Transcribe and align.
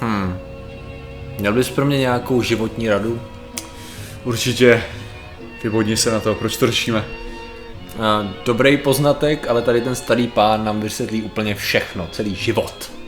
Hmm. 0.00 0.38
Měl 1.38 1.52
bys 1.52 1.70
pro 1.70 1.84
mě 1.84 1.98
nějakou 1.98 2.42
životní 2.42 2.88
radu? 2.88 3.20
Určitě. 4.24 4.82
Vybodni 5.62 5.96
se 5.96 6.10
na 6.10 6.20
to, 6.20 6.34
proč 6.34 6.56
to 6.56 6.66
řešíme? 6.66 7.04
Uh, 7.98 8.30
dobrý 8.44 8.76
poznatek, 8.76 9.48
ale 9.48 9.62
tady 9.62 9.80
ten 9.80 9.94
starý 9.94 10.26
pán 10.26 10.64
nám 10.64 10.80
vysvětlí 10.80 11.22
úplně 11.22 11.54
všechno, 11.54 12.08
celý 12.12 12.34
život. 12.34 12.99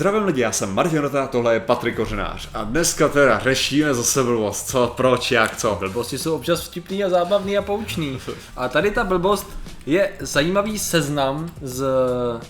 Zdravím 0.00 0.24
lidi, 0.24 0.40
já 0.40 0.52
jsem 0.52 0.74
Martin 0.74 0.98
Rota, 0.98 1.26
tohle 1.26 1.54
je 1.54 1.60
Patrik 1.60 1.96
Kořenář 1.96 2.48
a 2.54 2.64
dneska 2.64 3.08
teda 3.08 3.38
řešíme 3.38 3.94
zase 3.94 4.22
blbost, 4.22 4.68
co, 4.68 4.92
proč, 4.96 5.30
jak, 5.30 5.56
co. 5.56 5.76
Blbosti 5.80 6.18
jsou 6.18 6.34
občas 6.34 6.68
vtipný 6.68 7.04
a 7.04 7.08
zábavný 7.08 7.58
a 7.58 7.62
poučný. 7.62 8.18
A 8.56 8.68
tady 8.68 8.90
ta 8.90 9.04
blbost 9.04 9.58
je 9.86 10.10
zajímavý 10.20 10.78
seznam 10.78 11.50
z 11.62 11.84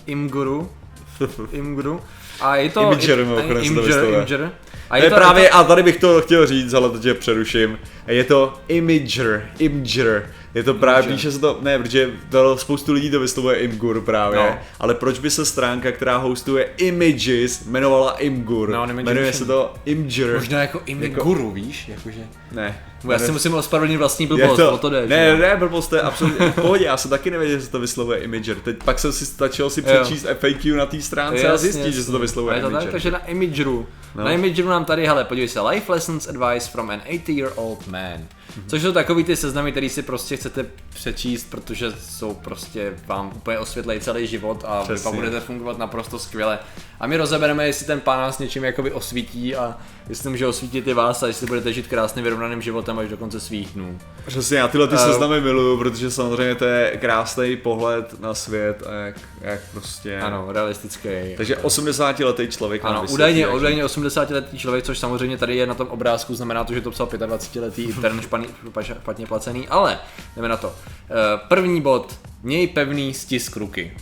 Imguru. 0.05 0.69
Imguru. 1.51 2.01
A 2.41 2.55
je 2.55 2.69
to... 2.69 2.81
Imager, 2.81 3.17
mimochodem 3.17 3.75
to 3.75 3.81
vyslovuje. 3.81 4.15
Imager. 4.15 4.51
A 4.89 4.97
je, 4.97 5.09
to 5.09 5.15
právě, 5.15 5.49
a 5.49 5.63
tady 5.63 5.83
bych 5.83 5.97
to 5.97 6.21
chtěl 6.21 6.47
říct, 6.47 6.73
ale 6.73 6.89
to 6.89 6.99
tě 6.99 7.13
přeruším, 7.13 7.79
je 8.07 8.23
to 8.23 8.53
Imager, 8.67 9.49
Imager. 9.59 10.29
Je 10.55 10.63
to 10.63 10.73
právě, 10.73 11.13
píše 11.13 11.31
se 11.31 11.39
to, 11.39 11.57
ne, 11.61 11.79
protože 11.79 12.11
to, 12.29 12.57
spoustu 12.57 12.93
lidí 12.93 13.11
to 13.11 13.19
vyslovuje 13.19 13.57
Imgur 13.57 14.01
právě, 14.01 14.39
No. 14.39 14.57
ale 14.79 14.95
proč 14.95 15.19
by 15.19 15.29
se 15.29 15.45
stránka, 15.45 15.91
která 15.91 16.17
hostuje 16.17 16.69
Images, 16.77 17.65
jmenovala 17.65 18.11
Imgur? 18.11 18.69
No, 18.69 18.87
Jmenuje 18.87 19.33
se 19.33 19.45
to 19.45 19.73
Imager. 19.85 20.33
Možná 20.35 20.61
jako 20.61 20.81
Imguru, 20.85 21.51
víš? 21.51 21.87
Jakože... 21.87 22.21
Ne. 22.51 22.83
Já 23.09 23.19
si 23.19 23.31
musím 23.31 23.53
ospravedlnit 23.53 23.97
vlastní 23.97 24.27
blbost, 24.27 24.55
to, 24.57 24.71
o 24.73 24.77
to 24.77 24.89
jde. 24.89 25.07
ne, 25.07 25.29
jo? 25.29 25.37
ne, 25.37 25.55
blbost, 25.57 25.87
to 25.87 25.95
je 25.95 26.01
absolutně 26.01 26.51
v 26.51 26.55
pohodě, 26.55 26.85
já 26.85 26.97
jsem 26.97 27.09
taky 27.11 27.31
nevěděl, 27.31 27.59
že 27.59 27.65
se 27.65 27.71
to 27.71 27.79
vyslovuje 27.79 28.19
Imager. 28.19 28.55
Teď 28.57 28.83
pak 28.83 28.99
jsem 28.99 29.11
si 29.11 29.25
stačil 29.25 29.69
si 29.69 29.79
Jo. 29.81 29.85
přečíst 30.03 30.25
FAQ 30.39 30.75
na 30.77 30.85
té 30.85 31.01
stránce 31.01 31.47
a 31.47 31.51
Jasně, 31.51 31.71
zjistit, 31.71 31.85
že 31.85 31.91
se 31.93 31.99
jasně. 31.99 32.11
to 32.11 32.19
vyslovuje 32.19 32.55
A 32.57 32.61
tak, 32.61 32.69
Imager. 32.71 32.91
takže 32.91 33.11
na 33.11 33.25
Imageru. 33.25 33.87
No. 34.15 34.23
Na 34.23 34.31
Imageru 34.31 34.67
nám 34.69 34.85
tady, 34.85 35.05
hele, 35.07 35.23
podívej 35.25 35.47
se, 35.47 35.61
Life 35.61 35.91
Lessons 35.91 36.27
Advice 36.29 36.69
from 36.71 36.89
an 36.89 37.01
80-year-old 37.11 37.87
man. 37.87 38.27
Což 38.67 38.81
jsou 38.81 38.91
takový 38.91 39.23
ty 39.23 39.35
seznamy, 39.35 39.71
který 39.71 39.89
si 39.89 40.01
prostě 40.01 40.37
chcete 40.37 40.65
přečíst, 40.93 41.47
protože 41.49 41.91
jsou 41.99 42.33
prostě 42.33 42.93
vám 43.07 43.31
úplně 43.35 43.59
osvětlejí 43.59 43.99
celý 43.99 44.27
život 44.27 44.63
a 44.67 44.79
vy 44.79 44.83
Přesně. 44.83 45.03
pak 45.03 45.13
budete 45.13 45.39
fungovat 45.39 45.77
naprosto 45.77 46.19
skvěle. 46.19 46.59
A 47.01 47.07
my 47.07 47.17
rozebereme, 47.17 47.67
jestli 47.67 47.85
ten 47.85 47.99
pán 47.99 48.19
nás 48.19 48.39
něčím 48.39 48.63
jakoby 48.63 48.91
osvítí 48.91 49.55
a 49.55 49.77
jestli 50.09 50.29
může 50.29 50.47
osvítit 50.47 50.87
i 50.87 50.93
vás 50.93 51.23
a 51.23 51.27
jestli 51.27 51.47
budete 51.47 51.73
žít 51.73 51.87
krásným 51.87 52.23
vyrovnaným 52.23 52.61
životem 52.61 52.99
až 52.99 53.09
do 53.09 53.17
konce 53.17 53.39
svých 53.39 53.69
dnů. 53.73 53.97
Přesně, 54.27 54.57
já 54.57 54.67
tyhle 54.67 54.87
ty 54.87 54.95
Eh, 54.95 54.97
seznamy 54.97 55.41
miluju, 55.41 55.77
protože 55.77 56.11
samozřejmě 56.11 56.55
to 56.55 56.65
je 56.65 56.97
krásný 56.97 57.57
pohled 57.57 58.19
na 58.19 58.33
svět 58.33 58.83
a 58.87 58.93
jak, 58.93 59.15
jak 59.41 59.59
prostě... 59.71 60.19
Ano, 60.19 60.45
realistický. 60.51 61.09
Takže 61.37 61.57
80 61.57 62.19
letý 62.19 62.47
člověk 62.47 62.85
Ano, 62.85 63.01
vysvětlí, 63.01 63.13
údajně, 63.13 63.41
jak- 63.41 63.53
údajně 63.53 63.85
80-letý 63.85 64.57
člověk, 64.59 64.85
což 64.85 64.99
samozřejmě 64.99 65.37
tady 65.37 65.55
je 65.55 65.67
na 65.67 65.73
tom 65.73 65.87
obrázku, 65.87 66.35
znamená 66.35 66.63
to, 66.63 66.73
že 66.73 66.81
to 66.81 66.91
psal 66.91 67.07
25-letý 67.07 67.83
intern 67.95 68.21
španý, 68.21 68.47
špatně 68.81 69.25
placený, 69.27 69.67
ale 69.67 69.99
jdeme 70.35 70.47
na 70.47 70.57
to. 70.57 70.73
Eh, 71.09 71.39
První 71.47 71.81
bod, 71.81 72.15
měj 72.43 72.67
pevný 72.67 73.13
stisk 73.13 73.57
ruky. 73.57 73.97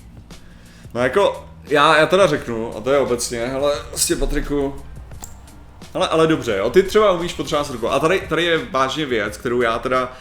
No 0.94 1.02
jako, 1.02 1.49
já, 1.70 1.98
já 1.98 2.06
teda 2.06 2.28
řeknu, 2.28 2.78
a 2.78 2.82
to 2.82 2.92
je 2.92 3.00
obecně, 3.00 3.52
ale 3.54 3.74
vlastně 3.90 4.16
Patriku, 4.16 4.76
ale, 5.94 6.08
ale 6.08 6.28
dobře, 6.28 6.56
jo, 6.58 6.70
ty 6.70 6.84
třeba 6.84 7.12
umíš 7.12 7.34
potřebovat 7.34 7.70
rukou. 7.70 7.88
A 7.88 8.00
tady, 8.00 8.22
tady 8.30 8.44
je 8.44 8.60
vážně 8.72 9.06
věc, 9.06 9.38
kterou 9.38 9.62
já 9.62 9.80
teda, 9.80 10.12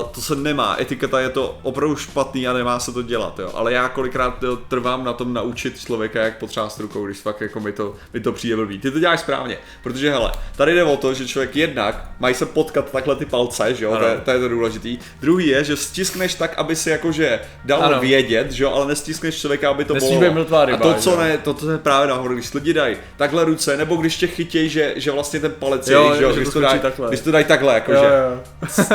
uh, 0.00 0.08
to 0.08 0.20
se 0.20 0.36
nemá, 0.36 0.76
etiketa 0.80 1.20
je 1.20 1.28
to 1.28 1.58
opravdu 1.62 1.96
špatný 1.96 2.48
a 2.48 2.52
nemá 2.52 2.80
se 2.80 2.92
to 2.92 3.02
dělat, 3.02 3.38
jo. 3.38 3.50
Ale 3.54 3.72
já 3.72 3.88
kolikrát 3.88 4.44
eh, 4.44 4.46
trvám 4.68 5.04
na 5.04 5.12
tom 5.12 5.34
naučit 5.34 5.80
člověka, 5.80 6.22
jak 6.22 6.38
potřebovat 6.38 6.78
rukou, 6.78 7.06
když 7.06 7.18
fakt 7.18 7.40
jako 7.40 7.60
mi 7.60 7.72
to, 7.72 7.94
mi 8.14 8.20
to 8.20 8.32
přijde 8.32 8.56
blbý. 8.56 8.78
Ty 8.78 8.90
to 8.90 8.98
děláš 8.98 9.20
správně, 9.20 9.58
protože 9.82 10.10
hele, 10.10 10.32
tady 10.56 10.74
jde 10.74 10.84
o 10.84 10.96
to, 10.96 11.14
že 11.14 11.28
člověk 11.28 11.56
jednak 11.56 12.10
mají 12.18 12.34
se 12.34 12.46
potkat 12.46 12.90
takhle 12.90 13.16
ty 13.16 13.24
palce, 13.24 13.74
že 13.74 13.84
jo, 13.84 13.96
to 13.96 14.04
je, 14.04 14.16
to 14.24 14.30
je 14.30 14.38
to 14.38 14.48
důležitý. 14.48 14.98
Druhý 15.20 15.46
je, 15.46 15.64
že 15.64 15.76
stiskneš 15.76 16.34
tak, 16.34 16.58
aby 16.58 16.76
si 16.76 16.90
jakože 16.90 17.40
dal 17.64 17.82
Ano. 17.82 18.00
vědět, 18.00 18.52
že 18.52 18.64
jo, 18.64 18.70
ale 18.70 18.86
nestiskneš 18.86 19.40
člověka, 19.40 19.70
aby 19.70 19.84
to 19.84 19.94
být 19.94 20.20
mrtvá 20.30 20.64
ryba, 20.64 20.78
A 20.78 20.82
to, 20.82 20.94
co 20.94 21.16
ne, 21.16 21.38
to, 21.38 21.54
to 21.54 21.70
je 21.70 21.78
právě 21.78 22.08
nahoru, 22.08 22.34
když 22.34 22.54
lidi 22.54 22.72
dají 22.72 22.96
takhle 23.16 23.44
ruce, 23.44 23.76
nebo 23.76 23.96
když 23.96 24.16
tě 24.16 24.26
chytějí, 24.26 24.68
že, 24.68 24.92
že 24.96 25.10
vlastně 25.18 25.40
ten 25.40 25.52
palec 25.58 25.88
Jo, 25.88 26.10
je, 26.12 26.16
že, 26.18 26.22
jo, 26.24 26.30
že 26.32 26.36
když 26.40 26.52
to 26.52 26.60
skočí 26.60 26.78
takhle. 26.80 27.08
když 27.08 27.20
to 27.20 27.30
dají 27.30 27.44
takhle, 27.44 27.74
jakože. 27.74 27.98
jo. 27.98 28.40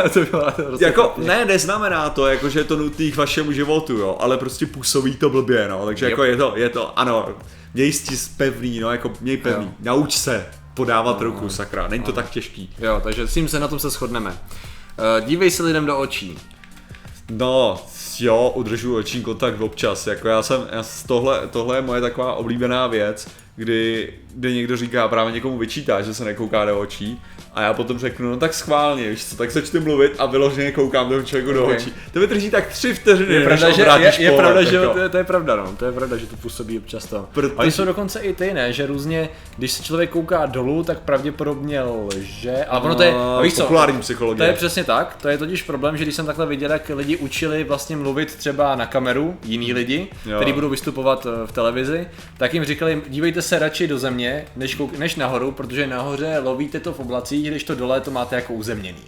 to 0.13 0.19
byla 0.31 0.51
prostě 0.51 0.85
Jako, 0.85 1.13
ne, 1.17 1.45
neznamená 1.45 2.09
to, 2.09 2.27
jako, 2.27 2.49
že 2.49 2.59
je 2.59 2.63
to 2.63 2.75
nutný 2.77 3.11
k 3.11 3.15
vašemu 3.15 3.51
životu, 3.51 3.93
jo, 3.97 4.17
ale 4.19 4.37
prostě 4.37 4.65
působí 4.65 5.15
to 5.15 5.29
blbě, 5.29 5.67
no, 5.69 5.85
takže 5.85 6.05
Yep. 6.05 6.09
jako 6.11 6.23
je 6.23 6.37
to, 6.37 6.53
je 6.55 6.69
to, 6.69 6.99
ano, 6.99 7.29
měj 7.73 7.93
stis 7.93 8.27
pevný, 8.37 8.79
no, 8.79 8.91
jako 8.91 9.11
měj 9.21 9.37
pevný, 9.37 9.65
Jo. 9.65 9.71
nauč 9.79 10.13
se 10.17 10.45
podávat 10.73 11.21
ruku, 11.21 11.49
sakra, 11.49 11.87
není 11.87 12.03
to 12.03 12.11
tak 12.11 12.29
těžký. 12.29 12.75
Jo, 12.79 13.01
takže 13.03 13.27
s 13.27 13.33
tím 13.33 13.47
se 13.47 13.59
na 13.59 13.67
tom 13.67 13.79
se 13.79 13.89
shodneme. 13.89 14.37
Eh, 14.97 15.21
Dívej 15.21 15.51
se 15.51 15.63
lidem 15.63 15.85
do 15.85 15.97
očí. 15.97 16.37
No, 17.29 17.81
jo, 18.19 18.51
udržuji 18.55 18.95
oční 18.97 19.21
kontakt 19.21 19.61
občas, 19.61 20.07
jako 20.07 20.27
já 20.27 20.43
jsem, 20.43 20.67
já, 20.71 20.83
tohle, 21.07 21.47
tohle 21.51 21.77
je 21.77 21.81
moje 21.81 22.01
taková 22.01 22.33
oblíbená 22.33 22.87
věc, 22.87 23.27
kdy, 23.55 24.13
kdy 24.35 24.53
někdo 24.53 24.77
říká, 24.77 25.07
právě 25.07 25.33
někomu 25.33 25.57
vyčítá, 25.57 26.01
že 26.01 26.13
se 26.13 26.25
nekouká 26.25 26.65
do 26.65 26.79
očí 26.79 27.21
a 27.55 27.61
já 27.61 27.73
potom 27.73 27.99
řeknu, 27.99 28.29
no 28.29 28.37
tak 28.37 28.53
schválně, 28.53 29.09
víš 29.09 29.25
co, 29.25 29.35
tak 29.37 29.51
začnu 29.51 29.81
mluvit 29.81 30.15
a 30.19 30.25
vyloženě 30.25 30.71
koukám 30.71 31.09
tomu 31.09 31.21
člověku 31.23 31.53
do 31.53 31.65
Ok. 31.65 31.71
očí. 31.75 31.93
To 32.13 32.19
mi 32.19 32.27
drží 32.27 32.49
tak 32.49 32.67
tři 32.67 32.93
vteřiny, 32.93 33.33
Je 33.33 33.41
pravda, 33.45 33.71
že, 33.71 33.81
je, 33.81 34.31
je 34.31 34.31
pravda, 34.37 34.63
že 34.63 34.71
to, 34.81 34.97
je, 34.99 35.09
to 35.09 35.17
je 35.17 35.23
pravda, 35.23 35.55
no, 35.55 35.75
to 35.77 35.85
je 35.85 35.91
pravda, 35.91 36.17
že 36.17 36.25
to 36.27 36.35
působí 36.35 36.77
občas 36.79 37.05
to. 37.05 37.25
Protože- 37.33 37.53
Ale 37.57 37.71
jsou 37.71 37.85
dokonce 37.85 38.19
i 38.19 38.33
ty, 38.33 38.53
ne, 38.53 38.73
že 38.73 38.85
různě, 38.85 39.29
když 39.57 39.71
se 39.71 39.83
člověk 39.83 40.09
kouká 40.09 40.45
dolů, 40.45 40.83
tak 40.83 40.99
pravděpodobně 40.99 41.81
lže, 41.81 42.65
ale 42.65 42.81
ono 42.81 42.95
to 42.95 43.03
je, 43.03 43.13
A, 43.13 43.35
a 43.37 43.41
víš 43.41 43.53
co, 43.53 43.61
populární 43.61 43.95
to 43.97 44.01
psychologie. 44.01 44.49
je 44.49 44.53
přesně 44.53 44.83
tak, 44.83 45.17
to 45.21 45.27
je 45.29 45.37
totiž 45.37 45.63
problém, 45.63 45.97
že 45.97 46.03
když 46.03 46.15
jsem 46.15 46.25
takhle 46.25 46.45
viděl, 46.45 46.71
jak 46.71 46.89
lidi 46.95 47.17
učili 47.17 47.63
vlastně 47.63 47.95
mluvit 47.95 48.35
třeba 48.35 48.75
na 48.75 48.85
kameru, 48.85 49.37
jiní 49.45 49.73
lidi, 49.73 50.07
Jo. 50.25 50.35
kteří 50.35 50.53
budou 50.53 50.69
vystupovat 50.69 51.27
eh, 51.29 51.47
v 51.47 51.51
televizi, 51.51 52.07
tak 52.37 52.53
jim 52.53 52.65
říkali, 52.65 53.01
dívejte 53.07 53.41
se 53.41 53.59
radši 53.59 53.87
do 53.87 53.99
země, 53.99 54.45
než, 54.55 54.75
kouk, 54.75 54.97
než 54.97 55.15
nahoru, 55.15 55.51
protože 55.51 55.87
nahoře 55.87 56.39
lovíte 56.43 56.79
to 56.79 56.93
v 56.93 56.99
oblacích, 56.99 57.42
když 57.49 57.63
to 57.63 57.75
dole 57.75 58.01
to 58.01 58.11
máte 58.11 58.35
jako 58.35 58.53
uzemněný. 58.53 59.01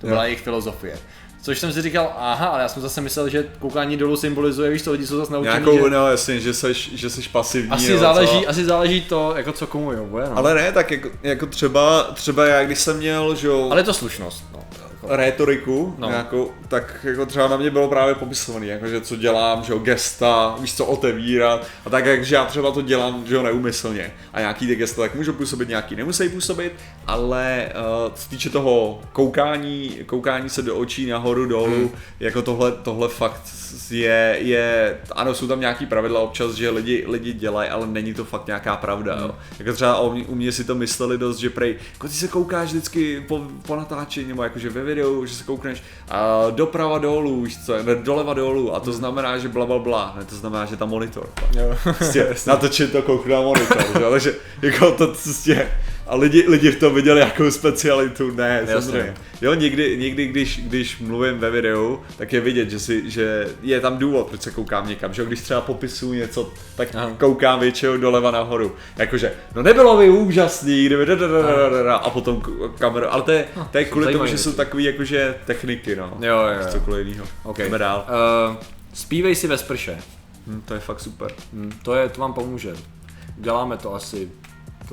To 0.00 0.06
byla 0.06 0.22
Jo. 0.22 0.24
jejich 0.26 0.40
filozofie. 0.40 0.98
Což 1.42 1.58
jsem 1.58 1.72
si 1.72 1.82
říkal, 1.82 2.12
aha, 2.18 2.46
ale 2.46 2.62
já 2.62 2.68
jsem 2.68 2.82
zase 2.82 3.00
myslel, 3.00 3.28
že 3.28 3.44
koukání 3.58 3.96
dolů 3.96 4.16
symbolizuje, 4.16 4.70
víš, 4.70 4.82
to 4.82 4.92
lidi 4.92 5.06
jsou 5.06 5.16
zase 5.16 5.32
naučení, 5.32 5.54
Nějakou, 5.64 5.84
že 5.84 5.90
no 5.90 6.08
jasně, 6.10 6.40
že 6.40 6.54
seš, 6.54 6.90
že 6.94 7.10
seš 7.10 7.28
pasivní. 7.28 7.70
asi 7.70 7.92
jo, 7.92 7.98
záleží, 7.98 8.40
co? 8.42 8.48
asi 8.48 8.64
záleží 8.64 9.00
to, 9.00 9.34
jako 9.36 9.52
co 9.52 9.66
komu 9.66 9.92
jo, 9.92 10.04
bude, 10.04 10.24
no. 10.24 10.36
Ale 10.38 10.54
ne, 10.54 10.72
tak 10.72 10.90
jako, 10.90 11.08
jako 11.22 11.46
třeba, 11.46 12.02
třeba 12.02 12.46
já, 12.46 12.64
když 12.64 12.78
jsem 12.78 12.96
měl, 12.96 13.34
že 13.34 13.46
jo, 13.46 13.68
ale 13.70 13.80
je 13.80 13.84
to 13.84 13.94
slušnost, 13.94 14.44
no. 14.52 14.64
Jako. 15.02 15.16
rétoriku, 15.16 15.94
No. 15.98 16.08
nějakou, 16.08 16.50
tak 16.68 16.96
jako 17.04 17.26
třeba 17.26 17.48
na 17.48 17.56
mě 17.56 17.70
bylo 17.70 17.88
právě 17.88 18.14
popisovaný, 18.14 18.66
jakože 18.66 19.00
co 19.00 19.16
dělám, 19.16 19.62
že 19.64 19.72
jo, 19.72 19.78
gesta, 19.78 20.56
víš 20.60 20.74
co, 20.74 20.86
otevírat 20.86 21.66
a 21.86 21.90
tak, 21.90 22.06
jakže 22.06 22.34
já 22.34 22.44
třeba 22.44 22.72
to 22.72 22.82
dělám, 22.82 23.26
že 23.26 23.34
jo, 23.34 23.42
neumyslně 23.42 24.12
a 24.32 24.40
nějaký 24.40 24.66
ty 24.66 24.76
gesta 24.76 25.02
tak 25.02 25.14
můžou 25.14 25.32
působit, 25.32 25.68
nějaký 25.68 25.96
nemusí 25.96 26.28
působit, 26.28 26.72
ale 27.06 27.68
uh, 27.74 28.14
co 28.14 28.28
týče 28.28 28.50
toho 28.50 29.00
koukání, 29.12 29.98
koukání 30.06 30.48
se 30.48 30.62
do 30.62 30.76
očí 30.76 31.06
nahoru, 31.06 31.46
dolů, 31.46 31.76
hmm. 31.76 31.90
jako 32.20 32.42
tohle, 32.42 32.72
tohle 32.72 33.08
fakt 33.08 33.42
je, 33.90 34.36
je, 34.40 34.98
ano, 35.12 35.34
jsou 35.34 35.46
tam 35.46 35.60
nějaký 35.60 35.86
pravidla 35.86 36.20
občas, 36.20 36.54
že 36.54 36.70
lidi, 36.70 37.04
lidi 37.08 37.32
dělají, 37.32 37.70
ale 37.70 37.86
není 37.86 38.14
to 38.14 38.24
fakt 38.24 38.46
nějaká 38.46 38.76
pravda, 38.76 39.18
jo. 39.20 39.34
Jako 39.58 39.72
třeba 39.72 39.96
o 39.96 40.12
mě, 40.12 40.24
u 40.24 40.34
mě 40.34 40.52
si 40.52 40.64
to 40.64 40.74
mysleli 40.74 41.18
dost, 41.18 41.38
že 41.38 41.50
prej, 41.50 41.76
jako 41.92 42.08
ty 42.08 42.14
se 42.14 42.28
koukáš 42.28 42.68
vždycky 42.68 43.24
po, 43.28 43.46
po 43.66 43.76
natáčení, 43.76 44.28
nebo 44.28 44.42
jakože 44.42 44.70
ve 44.70 44.82
videu, 44.82 45.01
že 45.24 45.34
se 45.34 45.44
koukneš 45.44 45.82
a 46.08 46.50
doprava 46.50 46.98
dolů, 46.98 47.42
víš 47.42 47.64
co, 47.66 47.82
ne, 47.82 47.94
doleva 47.94 48.34
dolů 48.34 48.74
a 48.74 48.80
to 48.80 48.92
znamená, 48.92 49.38
že 49.38 49.48
bla 49.48 49.66
bla 49.66 49.78
bla, 49.78 50.14
ne, 50.18 50.24
to 50.24 50.36
znamená, 50.36 50.64
že 50.64 50.76
tam 50.76 50.88
monitor. 50.88 51.28
Jo. 51.54 51.76
Prostě 51.82 52.36
natočit 52.46 52.92
to 52.92 53.02
kouknu 53.02 53.34
na 53.34 53.40
monitor, 53.40 53.84
že? 53.94 54.10
takže 54.10 54.34
jako 54.62 54.92
to 54.92 55.06
prostě, 55.06 55.68
a 56.06 56.16
lidi, 56.16 56.44
lidi 56.48 56.70
v 56.70 56.78
tom 56.80 56.94
viděli 56.94 57.20
jakou 57.20 57.50
specialitu, 57.50 58.30
ne, 58.30 58.58
Jasně. 58.60 58.82
samozřejmě. 58.82 59.14
Jo, 59.42 59.54
někdy, 59.54 59.96
někdy 59.98 60.26
když, 60.26 60.60
když 60.60 60.98
mluvím 60.98 61.38
ve 61.38 61.50
videu, 61.50 62.00
tak 62.16 62.32
je 62.32 62.40
vidět, 62.40 62.70
že, 62.70 62.78
si, 62.78 63.10
že 63.10 63.48
je 63.62 63.80
tam 63.80 63.98
důvod, 63.98 64.26
proč 64.28 64.42
se 64.42 64.50
koukám 64.50 64.88
někam, 64.88 65.14
že 65.14 65.24
když 65.24 65.40
třeba 65.40 65.60
popisuju 65.60 66.12
něco, 66.12 66.52
tak 66.76 66.88
Aha. 66.94 67.10
koukám 67.18 67.60
většinou 67.60 67.96
doleva 67.96 68.30
nahoru. 68.30 68.76
Jakože, 68.96 69.32
no 69.54 69.62
nebylo 69.62 69.96
by 69.96 70.10
úžasný, 70.10 70.86
kdyby 70.86 71.06
da, 71.06 71.14
da, 71.14 71.26
da, 71.28 71.42
da, 71.42 71.68
da, 71.68 71.82
da, 71.82 71.94
a 71.94 72.10
potom 72.10 72.42
kameru, 72.78 73.12
ale 73.12 73.22
to 73.22 73.30
je, 73.30 73.44
to 73.70 73.78
je 73.78 73.84
kvůli 73.84 74.12
tomu, 74.12 74.26
že 74.26 74.38
jsou 74.38 74.50
věci. 74.50 74.56
takový 74.56 74.84
jakože 74.84 75.34
techniky, 75.44 75.96
no. 75.96 76.18
Jo, 76.20 76.36
jo, 76.36 76.60
jo. 76.60 76.68
Cokoliv 76.68 77.06
jiného. 77.06 77.26
Okay. 77.42 77.66
Jdeme 77.66 77.78
dál. 77.78 78.06
Uh, 78.50 78.56
zpívej 78.94 79.34
si 79.34 79.46
ve 79.46 79.58
sprše. 79.58 79.98
Hm, 80.46 80.62
to 80.64 80.74
je 80.74 80.80
fakt 80.80 81.00
super. 81.00 81.30
Hm, 81.52 81.72
to, 81.82 81.94
je, 81.94 82.08
to 82.08 82.20
vám 82.20 82.32
pomůže. 82.32 82.74
Děláme 83.36 83.76
to 83.76 83.94
asi 83.94 84.28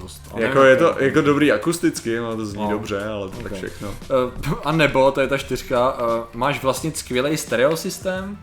dost. 0.01 0.21
Ale 0.33 0.41
Jako 0.43 0.57
nevím, 0.59 0.69
je 0.69 0.77
to 0.77 0.95
jako 0.99 1.21
dobrý 1.21 1.51
akusticky, 1.51 2.17
no 2.19 2.35
to 2.35 2.45
zní 2.45 2.63
No. 2.63 2.69
dobře, 2.71 3.05
ale 3.05 3.29
to 3.29 3.37
tak 3.43 3.51
Ok. 3.51 3.57
všechno. 3.57 3.89
Uh, 3.89 4.53
a 4.65 4.71
nebo, 4.71 5.11
to 5.11 5.21
je 5.21 5.27
ta 5.27 5.37
čtyřka, 5.37 5.91
uh, 5.93 5.99
máš 6.33 6.63
vlastnit 6.63 6.97
skvělý 6.97 7.37
stereosystém? 7.37 8.37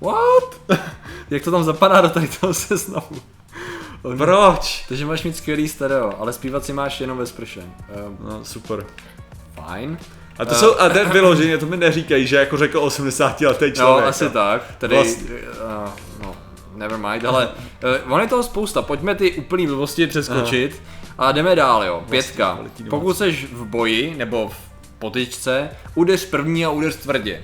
What? 0.00 0.78
Jak 1.30 1.42
to 1.44 1.50
tam 1.50 1.64
zapadá 1.64 2.00
do 2.00 2.08
tady 2.08 2.28
toho 2.28 2.54
seznamu? 2.54 3.06
Proč? 4.18 4.84
Takže 4.88 5.06
máš 5.06 5.22
mít 5.22 5.36
skvělý 5.36 5.68
stereo, 5.68 6.12
ale 6.18 6.32
zpívat 6.32 6.64
si 6.64 6.72
máš 6.72 7.00
jenom 7.00 7.18
ve 7.18 7.26
sprše. 7.26 7.60
Um, 7.60 8.18
No, 8.20 8.44
super. 8.44 8.86
fajn. 9.54 9.98
A 10.38 10.44
to 10.44 10.54
jsou, 10.54 10.80
a 10.80 10.88
ten 10.88 11.10
vyloženě, 11.10 11.58
to 11.58 11.66
mi 11.66 11.76
neříkají, 11.76 12.26
že 12.26 12.36
jako 12.36 12.56
řekl 12.56 12.80
80 12.80 13.40
letý 13.40 13.64
No, 13.68 13.72
člověk. 13.72 14.08
asi 14.08 14.30
tak. 14.30 14.62
Tady, 14.78 14.94
Vlastně. 14.94 15.30
uh, 15.34 15.90
no, 16.22 16.33
never 16.76 16.98
mind, 16.98 17.24
ale 17.24 17.48
uh, 18.06 18.12
on 18.12 18.20
je 18.20 18.26
toho 18.26 18.42
spousta. 18.42 18.82
Pojďme 18.82 19.14
ty 19.14 19.32
úplný 19.32 19.66
blbosti 19.66 20.06
přeskočit 20.06 20.82
a 21.18 21.32
jdeme 21.32 21.54
dál, 21.54 21.84
jo. 21.84 22.04
Pětka. 22.10 22.54
kvalitní 22.54 22.84
Pokud 22.90 23.18
jsi 23.18 23.32
v 23.52 23.64
boji 23.64 24.14
nebo 24.16 24.48
v 24.48 24.56
potyčce, 24.98 25.70
udeř 25.94 26.24
první 26.24 26.64
a 26.64 26.70
udeř 26.70 26.96
tvrdě. 26.96 27.42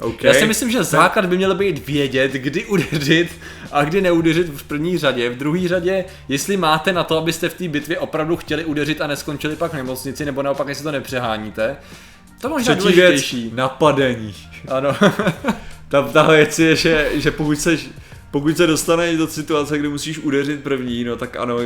Okay. 0.00 0.30
Já 0.30 0.34
si 0.40 0.46
myslím, 0.46 0.70
že 0.70 0.84
základ 0.84 1.26
by 1.26 1.36
měl 1.36 1.54
být 1.54 1.86
vědět, 1.86 2.32
kdy 2.32 2.64
udeřit 2.64 3.40
a 3.72 3.84
kdy 3.84 4.00
neudeřit 4.00 4.48
v 4.48 4.62
první 4.62 4.98
řadě. 4.98 5.30
V 5.30 5.36
druhé 5.36 5.68
řadě, 5.68 6.04
jestli 6.28 6.56
máte 6.56 6.92
na 6.92 7.04
to, 7.04 7.18
abyste 7.18 7.48
v 7.48 7.54
té 7.54 7.68
bitvě 7.68 7.98
opravdu 7.98 8.36
chtěli 8.36 8.64
udeřit 8.64 9.00
a 9.00 9.06
neskončili 9.06 9.56
pak 9.56 9.72
v 9.72 9.76
nemocnici, 9.76 10.24
nebo 10.24 10.42
naopak, 10.42 10.68
jestli 10.68 10.84
to 10.84 10.92
nepřeháníte. 10.92 11.76
To 12.40 12.48
možná 12.48 12.74
Třetí 12.74 12.94
věc, 12.94 13.34
napadení. 13.52 14.34
Ano. 14.68 14.96
Ta, 15.88 16.02
ta 16.02 16.22
věc 16.22 16.58
je, 16.58 16.76
že, 16.76 17.10
že 17.14 17.30
pokud, 17.30 17.60
seš, 17.60 17.88
pokud 18.34 18.56
se 18.56 18.66
dostaneš 18.66 19.16
do 19.16 19.26
situace, 19.26 19.78
kdy 19.78 19.88
musíš 19.88 20.18
udeřit 20.18 20.62
první, 20.62 21.04
no 21.04 21.16
tak 21.16 21.36
ano, 21.36 21.58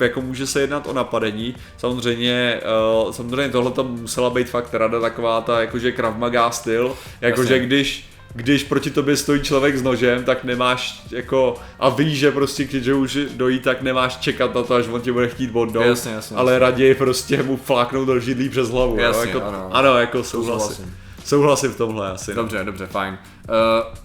jako 0.00 0.20
může 0.20 0.46
se 0.46 0.60
jednat 0.60 0.86
o 0.86 0.92
napadení. 0.92 1.54
Samozřejmě, 1.76 2.60
uh, 3.04 3.12
samozřejmě 3.12 3.48
tohle 3.48 3.70
to 3.70 3.84
musela 3.84 4.30
být 4.30 4.50
fakt 4.50 4.74
rada 4.74 5.00
taková 5.00 5.40
ta 5.40 5.60
jakože 5.60 5.92
Krav 5.92 6.16
Maga 6.16 6.50
styl, 6.50 6.94
jakože 7.20 7.54
Jasně. 7.54 7.66
když 7.66 8.08
když 8.34 8.64
proti 8.64 8.90
tobě 8.90 9.16
stojí 9.16 9.42
člověk 9.42 9.76
s 9.76 9.82
nožem, 9.82 10.24
tak 10.24 10.44
nemáš 10.44 11.02
jako, 11.10 11.54
a 11.80 11.88
víš, 11.88 12.18
že 12.18 12.30
prostě 12.30 12.64
když 12.64 12.88
už 12.88 13.18
dojí, 13.36 13.58
tak 13.60 13.82
nemáš 13.82 14.16
čekat 14.16 14.54
na 14.54 14.62
to, 14.62 14.74
až 14.74 14.88
on 14.88 15.00
tě 15.00 15.12
bude 15.12 15.28
chtít 15.28 15.50
bodnout, 15.50 15.86
Jasně, 15.86 16.12
jasně, 16.12 16.36
ale 16.36 16.58
raději 16.58 16.94
prostě 16.94 17.42
mu 17.42 17.56
fláknout 17.56 18.06
do 18.06 18.20
židlí 18.20 18.48
přes 18.48 18.68
hlavu. 18.68 18.98
Jasně, 18.98 19.30
jo? 19.30 19.38
Jako, 19.38 19.46
ano. 19.48 19.68
ano, 19.72 19.98
jako 19.98 20.24
souhlasím. 20.24 20.76
Souhlasím. 20.76 20.94
Souhlasím 21.24 21.70
v 21.70 21.76
tomhle 21.76 22.12
asi. 22.12 22.30
No. 22.30 22.36
Dobře, 22.36 22.64
dobře, 22.64 22.86
fajn. 22.86 23.18
Uh, 23.48 23.54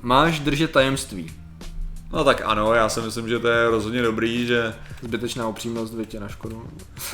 máš 0.02 0.40
držet 0.40 0.72
tajemství. 0.72 1.41
No 2.14 2.24
tak 2.24 2.42
ano, 2.46 2.74
já 2.74 2.90
si 2.90 3.02
myslím, 3.02 3.30
že 3.30 3.40
to 3.40 3.48
je 3.48 3.70
rozhodně 3.70 4.02
dobrý, 4.02 4.48
že 4.48 4.74
Zbytečná 5.02 5.48
upřímnost 5.48 5.94
vytě 5.94 6.20
na 6.20 6.28
škodu. 6.28 6.64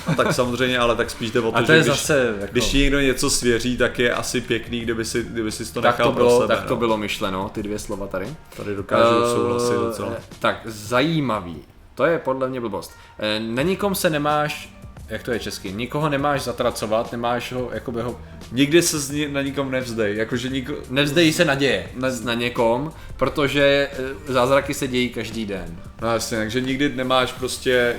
no, 0.08 0.16
tak 0.16 0.34
samozřejmě, 0.34 0.80
ale 0.80 0.96
tak 0.96 1.10
spíš 1.10 1.32
jde 1.32 1.40
o 1.40 1.52
to, 1.52 1.58
A 1.58 1.62
to 1.62 1.66
že 1.66 1.74
je 1.74 1.80
když, 1.80 1.88
zase 1.88 2.36
jako... 2.40 2.52
když 2.52 2.66
ti 2.66 2.78
někdo 2.78 3.00
něco 3.00 3.30
svěří, 3.30 3.78
tak 3.78 4.00
je 4.00 4.14
asi 4.14 4.42
pěkný, 4.42 4.80
kdyby 4.80 5.06
si, 5.06 5.24
kdyby 5.24 5.52
si 5.52 5.74
to 5.74 5.82
tak 5.82 5.98
nechal 5.98 6.12
to, 6.12 6.16
bylo, 6.16 6.38
pro 6.38 6.48
sebe. 6.48 6.56
tak 6.56 6.68
to 6.68 6.74
no. 6.74 6.80
bylo 6.80 6.98
myšleno, 6.98 7.50
ty 7.50 7.64
dvě 7.64 7.80
slova 7.80 8.08
tady. 8.08 8.28
Tady 8.58 8.76
dokážu 8.76 9.04
Eh, 9.26 9.30
souhlasit 9.36 9.74
docela. 9.74 10.14
Tak, 10.40 10.62
zajímavý. 10.66 11.58
To 11.96 12.06
je 12.06 12.20
podle 12.20 12.50
mě 12.50 12.62
blbost. 12.62 12.92
Eh, 13.20 13.40
Na 13.40 13.62
nikom 13.62 13.96
se 13.96 14.10
nemáš, 14.10 14.74
jak 15.10 15.24
to 15.24 15.32
je 15.32 15.40
česky, 15.40 15.74
nikoho 15.74 16.10
nemáš 16.10 16.42
zatracovat, 16.44 17.12
nemáš 17.12 17.52
ho, 17.54 17.70
jakoby 17.74 18.02
ho, 18.02 18.20
Nikdy 18.52 18.82
se 18.82 19.00
z 19.00 19.10
ní, 19.12 19.28
na 19.28 19.42
nikom 19.42 19.72
nevzdej, 19.72 20.18
jakože 20.18 20.50
niko... 20.50 20.74
nevzdejí 20.90 21.34
se 21.34 21.46
naděje 21.46 21.88
na, 21.96 22.08
na 22.24 22.34
někom, 22.34 22.92
protože 23.18 23.90
eh, 24.28 24.34
zázraky 24.34 24.74
se 24.74 24.88
dějí 24.88 25.10
každý 25.10 25.46
den. 25.46 25.80
No 26.02 26.14
jasně, 26.14 26.38
takže 26.38 26.62
nikdy 26.62 26.90
nemáš 26.90 27.32
prostě. 27.32 27.96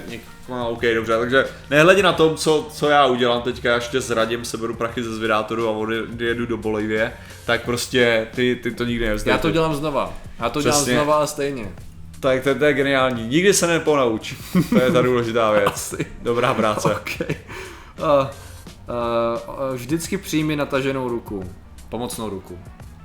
No, 0.49 0.71
OK, 0.71 0.83
dobře, 0.95 1.19
takže 1.19 1.45
nehledě 1.71 2.03
na 2.03 2.13
tom, 2.13 2.37
co, 2.37 2.69
co 2.73 2.89
já 2.89 3.07
udělám 3.07 3.43
teďka, 3.43 3.69
já 3.69 3.75
ještě 3.75 4.01
zradím, 4.01 4.45
seberu 4.45 4.75
prachy 4.75 5.03
ze 5.03 5.15
zvědátoru 5.15 5.69
a 5.69 5.71
odjedu 5.71 6.47
do 6.47 6.57
Bolivie, 6.57 7.13
tak 7.47 7.65
prostě 7.65 8.27
ty, 8.35 8.57
ty 8.63 8.71
to 8.71 8.85
nikdy 8.85 9.09
nevzdej. 9.09 9.33
Já 9.33 9.39
to 9.39 9.51
dělám 9.51 9.75
znova. 9.75 10.15
Já 10.39 10.51
to 10.51 10.63
dělám 10.63 10.79
Přesně. 10.79 10.95
znova 10.95 11.17
a 11.19 11.27
stejně. 11.27 11.69
Tak 12.21 12.43
to, 12.45 12.55
to 12.55 12.65
je 12.65 12.73
geniální. 12.73 13.29
Nikdy 13.29 13.55
se 13.55 13.67
neponauč. 13.67 14.35
To 14.71 14.83
je 14.83 14.93
ta 14.93 15.03
důležitá 15.03 15.53
věc. 15.53 15.95
Dobrá 16.23 16.55
práce. 16.55 16.89
Okay. 16.95 17.37
Uh, 17.99 18.27
vždycky 19.75 20.19
přijmi 20.19 20.57
nataženou 20.57 21.09
ruku. 21.09 21.45
Pomocnou 21.89 22.29
ruku. 22.31 22.59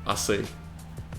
Asi. 0.05 0.45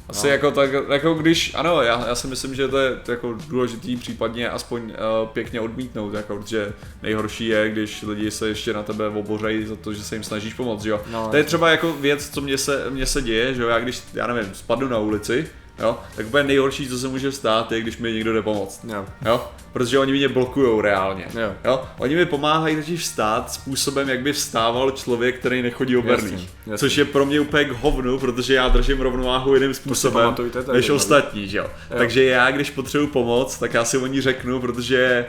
Asi 0.08 0.26
No. 0.26 0.32
jako 0.32 0.50
tak, 0.50 0.70
jako 0.88 1.14
když, 1.14 1.54
ano, 1.54 1.82
já, 1.82 2.06
já 2.08 2.14
si 2.14 2.26
myslím, 2.26 2.54
že 2.54 2.68
to 2.68 2.78
je 2.78 2.98
jako 3.08 3.34
důležitý 3.48 3.96
případně 3.96 4.48
aspoň 4.50 4.82
uh, 4.82 5.28
pěkně 5.28 5.60
odmítnout, 5.60 6.14
jako, 6.14 6.36
protože 6.36 6.72
nejhorší 7.02 7.46
je, 7.46 7.70
když 7.70 8.02
lidi 8.02 8.30
se 8.30 8.48
ještě 8.48 8.72
na 8.72 8.82
tebe 8.82 9.08
obořejí 9.08 9.66
za 9.66 9.76
to, 9.76 9.92
že 9.92 10.02
se 10.02 10.14
jim 10.14 10.22
snažíš 10.24 10.54
pomoct, 10.54 10.82
že 10.82 10.90
jo. 10.90 11.00
No, 11.10 11.28
to 11.30 11.36
je 11.36 11.44
třeba 11.44 11.70
jako 11.70 11.92
věc, 11.92 12.28
co 12.30 12.40
mně 12.40 12.58
se, 12.58 12.90
mně 12.90 13.06
se 13.06 13.22
děje, 13.22 13.54
že 13.54 13.62
jo, 13.62 13.68
já 13.68 13.80
když, 13.80 14.02
já 14.14 14.26
nevím, 14.26 14.54
spadnu 14.54 14.88
na 14.88 14.98
ulici, 14.98 15.48
jo, 15.78 15.98
tak 16.16 16.26
úplně 16.26 16.44
nejhorší, 16.44 16.88
co 16.88 16.98
se 16.98 17.08
může 17.08 17.32
stát, 17.32 17.72
je, 17.72 17.80
když 17.80 17.98
mi 17.98 18.12
někdo 18.12 18.32
jde 18.32 18.42
pomoct. 18.42 18.80
Jo. 18.84 19.04
Jo? 19.26 19.48
Protože 19.72 19.98
oni 19.98 20.12
mě 20.12 20.28
blokujou 20.28 20.80
reálně. 20.80 21.26
Jo. 21.34 21.52
Jo? 21.64 21.82
Oni 21.98 22.14
mi 22.14 22.26
pomáhají 22.26 22.76
totiž 22.76 23.00
vstát 23.00 23.52
způsobem, 23.52 24.08
jak 24.08 24.20
by 24.20 24.32
vstával 24.32 24.90
člověk, 24.90 25.38
který 25.38 25.62
nechodí 25.62 25.96
o 25.96 26.02
berlích. 26.02 26.32
Jasně, 26.32 26.48
jasně. 26.66 26.78
Což 26.78 26.96
je 26.96 27.04
pro 27.04 27.26
mě 27.26 27.40
úplně 27.40 27.64
k 27.64 27.72
hovnu, 27.72 28.18
protože 28.18 28.54
já 28.54 28.68
držím 28.68 29.00
rovnováhu 29.00 29.54
jiným 29.54 29.74
způsobem 29.74 30.34
než 30.72 30.90
ostatní. 30.90 31.48
Že 31.48 31.58
jo? 31.58 31.66
Takže 31.88 32.24
já, 32.24 32.50
když 32.50 32.70
potřebuji 32.70 33.06
pomoc, 33.06 33.58
tak 33.58 33.74
já 33.74 33.84
si 33.84 33.98
o 33.98 34.06
ní 34.06 34.20
řeknu, 34.20 34.60
protože 34.60 35.26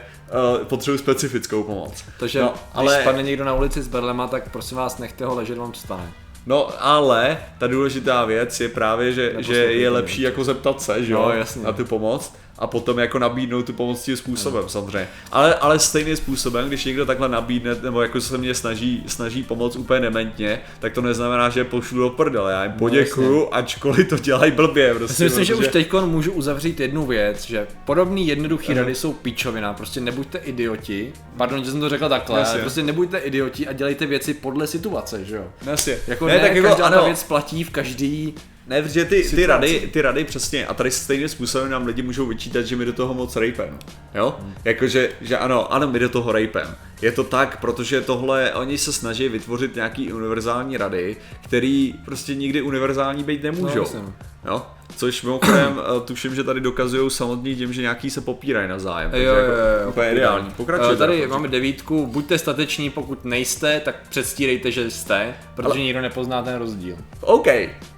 uh, 0.58 0.64
potřebuji 0.64 0.98
specifickou 0.98 1.62
pomoc. 1.62 2.04
Takže 2.18 2.40
no, 2.40 2.54
ale, 2.74 2.94
když 2.94 3.02
spadne 3.02 3.22
někdo 3.22 3.44
na 3.44 3.54
ulici 3.54 3.82
s 3.82 3.88
berlema, 3.88 4.26
tak 4.26 4.50
prosím 4.50 4.76
vás 4.76 4.98
nechte 4.98 5.24
ho 5.24 5.34
ležet, 5.34 5.58
vám 5.58 5.72
to 5.72 5.78
stane. 5.78 6.12
No, 6.46 6.68
ale 6.78 7.38
ta 7.58 7.66
důležitá 7.66 8.24
věc 8.24 8.60
je 8.60 8.68
právě, 8.68 9.12
že, 9.12 9.32
že 9.38 9.56
je 9.56 9.90
lepší 9.90 10.22
jako 10.22 10.44
zeptat 10.44 10.82
se, 10.82 11.04
že 11.04 11.12
jo, 11.12 11.22
No, 11.22 11.30
jasně. 11.32 11.62
na 11.62 11.72
tu 11.72 11.84
pomoc 11.84 12.32
a 12.58 12.66
potom 12.66 12.98
jako 12.98 13.18
nabídnout 13.18 13.62
tu 13.66 13.72
pomoc 13.72 14.02
tím 14.02 14.16
způsobem 14.16 14.68
samozřejmě. 14.68 15.08
Ale, 15.32 15.54
ale 15.54 15.78
stejným 15.78 16.16
způsobem, 16.16 16.68
když 16.68 16.84
někdo 16.84 17.06
takhle 17.06 17.28
nabídne, 17.28 17.76
nebo 17.82 18.02
jako 18.02 18.20
se 18.20 18.38
mě 18.38 18.54
snaží, 18.54 19.04
snaží 19.06 19.42
pomoct 19.42 19.76
úplně 19.76 20.00
dementně, 20.00 20.60
tak 20.80 20.92
to 20.92 21.00
neznamená, 21.02 21.48
že 21.48 21.60
je 21.60 21.64
pošlu 21.64 21.98
do 21.98 22.10
prdele. 22.10 22.52
Já 22.52 22.64
jim 22.64 22.72
poděkuju, 22.72 23.48
ačkoliv 23.52 24.08
to 24.08 24.16
dělají 24.18 24.52
blbě. 24.52 24.94
Prostě, 24.94 25.12
Já 25.12 25.16
si 25.16 25.24
myslím, 25.24 25.44
že 25.44 25.54
protože- 25.54 25.66
už 25.68 25.72
teď 25.72 25.92
můžu 26.04 26.32
uzavřít 26.32 26.80
jednu 26.80 27.06
věc, 27.06 27.44
že 27.46 27.66
podobný 27.84 28.26
jednoduchý 28.28 28.74
rady 28.74 28.94
jsou 28.94 29.12
pičovina, 29.12 29.72
prostě 29.74 30.00
nebuďte 30.00 30.38
idioti, 30.38 31.12
pardon, 31.36 31.64
že 31.64 31.70
jsem 31.70 31.80
to 31.80 31.88
řekl 31.88 32.08
takhle, 32.08 32.38
Jasně. 32.38 32.52
ale 32.52 32.60
prostě 32.60 32.82
nebuďte 32.82 33.18
idioti 33.18 33.68
a 33.68 33.72
dělejte 33.72 34.06
věci 34.06 34.34
podle 34.34 34.66
situace, 34.66 35.24
že 35.24 35.36
jo. 35.36 35.44
Jasně. 35.66 35.98
Jako 36.06 36.26
ne, 36.26 36.34
ne 36.34 36.40
tak 36.40 36.56
jako, 36.56 36.74
ta 36.74 36.86
ano, 36.86 37.04
věc 37.04 37.22
platí 37.22 37.64
v 37.64 37.70
každý, 37.70 38.34
Ne, 38.68 38.82
protože 38.82 39.04
ty, 39.04 39.22
ty, 39.34 39.46
rady, 39.46 39.90
ty 39.92 40.02
rady 40.02 40.24
přesně, 40.24 40.66
a 40.66 40.74
tady 40.74 40.90
stejným 40.90 41.28
způsobem 41.28 41.70
nám 41.70 41.86
lidi 41.86 42.02
můžou 42.02 42.26
vyčítat, 42.26 42.62
že 42.66 42.76
my 42.76 42.84
do 42.84 42.92
toho 42.92 43.14
moc 43.14 43.36
rejpem. 43.36 43.78
Jo? 44.14 44.36
Hmm. 44.40 44.54
Jakože, 44.64 45.10
že 45.20 45.38
ano, 45.38 45.72
ano, 45.72 45.86
my 45.86 45.98
do 45.98 46.08
toho 46.08 46.32
rejpem. 46.32 46.74
Je 47.02 47.12
to 47.12 47.24
tak, 47.24 47.60
protože 47.60 48.00
tohle, 48.00 48.52
oni 48.54 48.78
se 48.78 48.92
snaží 48.92 49.28
vytvořit 49.28 49.74
nějaký 49.74 50.12
univerzální 50.12 50.76
rady, 50.76 51.16
který 51.44 51.94
prostě 52.04 52.34
nikdy 52.34 52.62
univerzální 52.62 53.24
být 53.24 53.42
nemůžou. 53.42 53.86
No, 53.94 54.12
jo? 54.46 54.66
Což 54.96 55.22
mimochodem 55.22 55.80
eh, 55.96 56.00
tuším, 56.00 56.34
že 56.34 56.44
tady 56.44 56.60
dokazují 56.60 57.10
samotný 57.10 57.56
tím, 57.56 57.72
že 57.72 57.82
nějaký 57.82 58.10
se 58.10 58.20
popírají 58.20 58.68
navzájem. 58.68 59.10
takže 59.10 59.26
Jo, 59.26 59.34
jo, 59.34 59.40
jako 59.86 60.00
jo, 60.02 60.06
jo, 60.08 60.12
ideální. 60.12 60.50
Pokračujte. 60.56 60.94
Eh, 60.94 60.96
Tady 60.96 61.26
máme 61.26 61.48
devítku, 61.48 62.06
buďte 62.06 62.38
stateční, 62.38 62.90
pokud 62.90 63.24
nejste, 63.24 63.80
tak 63.80 64.08
předstírejte, 64.08 64.70
že 64.70 64.90
jste, 64.90 65.34
protože 65.54 65.68
Ale- 65.68 65.78
nikdo 65.78 66.00
nepozná 66.00 66.42
ten 66.42 66.56
rozdíl. 66.56 66.96
OK, 67.20 67.46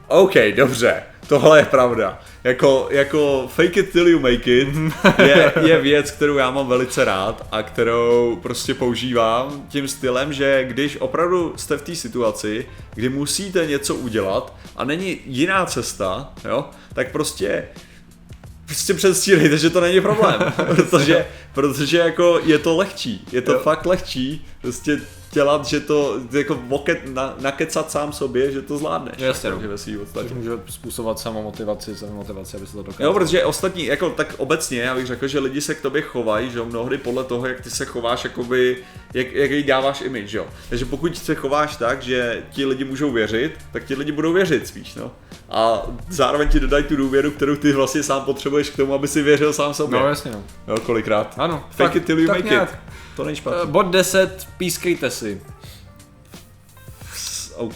OK, 0.08 0.34
dobře, 0.56 1.02
tohle 1.26 1.58
je 1.58 1.64
pravda. 1.64 2.20
Jako, 2.44 2.88
jako 2.90 3.48
fake 3.54 3.76
it 3.76 3.92
till 3.92 4.08
you 4.08 4.18
make 4.20 4.50
it 4.50 4.68
je, 5.18 5.52
je 5.66 5.80
věc, 5.80 6.10
kterou 6.10 6.36
já 6.36 6.50
mám 6.50 6.68
velice 6.68 7.04
rád 7.04 7.46
a 7.52 7.62
kterou 7.62 8.38
prostě 8.42 8.74
používám 8.74 9.66
tím 9.68 9.88
stylem, 9.88 10.32
že 10.32 10.64
když 10.64 10.96
opravdu 11.00 11.54
jste 11.56 11.76
v 11.76 11.82
té 11.82 11.94
situaci, 11.94 12.66
kdy 12.94 13.08
musíte 13.08 13.66
něco 13.66 13.94
udělat 13.94 14.54
a 14.76 14.84
není 14.84 15.20
jiná 15.26 15.66
cesta, 15.66 16.32
jo, 16.44 16.64
tak 16.94 17.12
prostě 17.12 17.64
prostě 18.68 18.94
předstírejte, 18.94 19.58
že 19.58 19.70
to 19.70 19.80
není 19.80 20.00
problém, 20.00 20.52
protože, 20.76 21.26
protože 21.54 21.98
jako 21.98 22.40
je 22.44 22.58
to 22.58 22.76
lehčí, 22.76 23.24
je 23.32 23.42
to 23.42 23.52
Jo. 23.52 23.58
fakt 23.58 23.86
lehčí, 23.86 24.46
prostě 24.62 25.00
dělat, 25.32 25.64
že 25.64 25.80
to, 25.80 26.20
jako 26.32 26.58
voket, 26.68 26.98
na, 27.14 27.34
nakecat 27.40 27.90
sám 27.90 28.12
sobě, 28.12 28.52
že 28.52 28.62
to 28.62 28.78
zvládneš. 28.78 29.14
Jasně, 29.18 29.50
no. 29.50 29.56
Takže 29.56 29.68
ve 29.68 29.78
svý 29.78 29.96
podstatě. 29.96 30.28
Což 30.28 30.36
může 30.36 30.50
způsobovat 30.68 31.18
samomotivaci, 31.18 31.96
samomotivaci, 31.96 32.56
aby 32.56 32.66
se 32.66 32.72
to 32.72 32.82
dokázalo. 32.82 33.10
Jo, 33.10 33.14
protože 33.14 33.44
ostatní, 33.44 33.84
jako 33.84 34.10
tak 34.10 34.34
obecně, 34.36 34.80
já 34.80 34.94
bych 34.94 35.06
řekl, 35.06 35.28
že 35.28 35.38
lidi 35.38 35.60
se 35.60 35.74
k 35.74 35.80
tobě 35.80 36.02
chovají, 36.02 36.50
že 36.50 36.58
jo, 36.58 36.64
mnohdy 36.64 36.98
podle 36.98 37.24
toho, 37.24 37.46
jak 37.46 37.60
ty 37.60 37.70
se 37.70 37.84
chováš, 37.84 38.24
jakoby, 38.24 38.76
jak, 39.14 39.32
jak 39.32 39.50
jí 39.50 39.62
dáváš 39.62 40.00
image, 40.00 40.34
jo. 40.34 40.46
Takže 40.68 40.84
pokud 40.84 41.18
se 41.18 41.34
chováš 41.34 41.76
tak, 41.76 42.02
že 42.02 42.42
ti 42.50 42.64
lidi 42.66 42.84
můžou 42.84 43.12
věřit, 43.12 43.52
tak 43.72 43.84
ti 43.84 43.94
lidi 43.94 44.12
budou 44.12 44.32
věřit 44.32 44.66
spíš, 44.66 44.94
no. 44.94 45.10
A 45.50 45.82
zároveň 46.10 46.48
ti 46.48 46.60
dodají 46.60 46.84
tu 46.84 46.96
důvěru, 46.96 47.30
kterou 47.30 47.56
ty 47.56 47.72
vlastně 47.72 48.02
sám 48.02 48.22
potřebuješ 48.22 48.70
k 48.70 48.76
tomu, 48.76 48.94
aby 48.94 49.08
si 49.08 49.22
věřil 49.22 49.52
sám 49.52 49.74
sobě. 49.74 50.00
No 50.00 50.06
jasně, 50.08 50.30
no. 50.30 50.42
Jo, 50.68 50.76
kolikrát. 50.80 51.34
Ano, 51.48 51.64
Fake 51.70 51.88
tak- 51.88 51.96
it 51.96 52.04
till 52.04 52.18
you 52.18 52.28
make 52.28 52.42
nějak. 52.42 52.72
it. 52.72 52.78
To 53.16 53.24
není 53.24 53.32
Eh, 53.32 53.40
špatný. 53.40 53.70
Bod 53.72 53.86
10, 53.86 54.48
pískejte 54.58 55.10
si. 55.10 55.42
OK. 57.56 57.74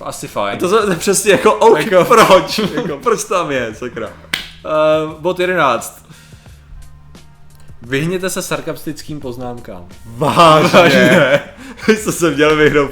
asi 0.00 0.28
fajn. 0.28 0.58
To 0.58 0.90
je 0.90 0.96
přesně 0.96 1.32
jako, 1.32 1.54
OK, 1.54 1.78
Jako- 1.92 2.04
proč? 2.04 2.58
jako, 2.74 2.96
proč 2.96 3.24
tam 3.24 3.50
je, 3.50 3.74
sakra? 3.74 4.08
Uh, 4.08 5.12
bod 5.20 5.40
11. 5.40 6.06
Vyhněte 7.88 8.30
se 8.30 8.42
sarkastickým 8.42 9.20
poznámkám. 9.20 9.88
Vážně? 10.06 11.40
Co 12.04 12.12
jsem 12.12 12.34
měl 12.34 12.56
vyhnout, 12.56 12.90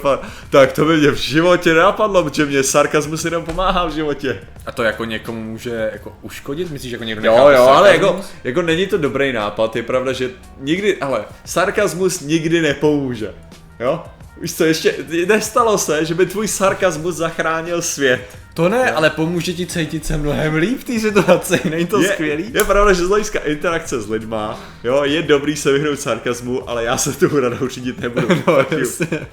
tak 0.51 0.73
to 0.73 0.85
by 0.85 0.97
mě 0.97 1.11
v 1.11 1.17
životě 1.17 1.75
nenapadlo, 1.75 2.25
protože 2.25 2.47
mě 2.47 2.63
sarkazmus 2.63 3.25
jenom 3.25 3.45
pomáhá 3.45 3.87
v 3.87 3.93
životě. 3.93 4.41
A 4.67 4.73
to 4.73 4.83
jako 4.83 5.05
někomu 5.05 5.41
může 5.41 5.91
jako 5.93 6.17
uškodit? 6.23 6.71
Myslíš, 6.71 6.93
jako 6.93 7.05
někdo 7.05 7.27
Jo, 7.27 7.49
jo, 7.49 7.63
ale 7.63 7.93
jako, 7.93 8.21
jako 8.45 8.63
není 8.63 8.87
to 8.87 8.99
dobrý 8.99 9.33
nápad, 9.33 9.77
je 9.77 9.83
pravda, 9.83 10.13
že 10.13 10.31
nikdy, 10.61 10.97
ale 10.97 11.25
sarkazmus 11.45 12.21
nikdy 12.21 12.63
nepomůže, 12.63 13.35
jo? 13.81 14.05
Víš 14.41 14.55
co, 14.55 14.65
ještě 14.65 14.97
nestalo 15.27 15.79
se, 15.79 16.05
že 16.05 16.15
by 16.15 16.27
tvůj 16.27 16.49
sarkazmus 16.49 17.15
zachránil 17.15 17.83
svět. 17.83 18.39
To 18.55 18.69
ne, 18.69 18.93
ale 18.93 19.11
pomůže 19.11 19.53
ti 19.53 19.67
cítit 19.67 20.07
se 20.07 20.17
mnohem 20.17 20.55
líp 20.55 20.81
v 20.81 20.85
té 20.85 21.01
situaci, 21.01 21.61
není 21.71 21.87
to 21.87 22.01
je, 22.01 22.09
skvělý? 22.09 22.51
Je 22.55 22.65
pravda, 22.65 22.93
že 22.93 23.07
z 23.07 23.09
hlediska 23.09 23.39
interakce 23.39 24.01
s 24.01 24.11
lidma, 24.11 24.61
jo, 24.85 25.03
je 25.05 25.23
dobrý 25.23 25.57
se 25.57 25.73
vyhnout 25.73 26.01
sarkazmu, 26.01 26.71
ale 26.71 26.85
já 26.85 26.97
se 26.97 27.13
tomu 27.13 27.41
radou 27.41 27.69
řídit 27.69 28.01
nebudu. 28.01 28.29
No, 28.47 28.79
jasně. 28.79 29.27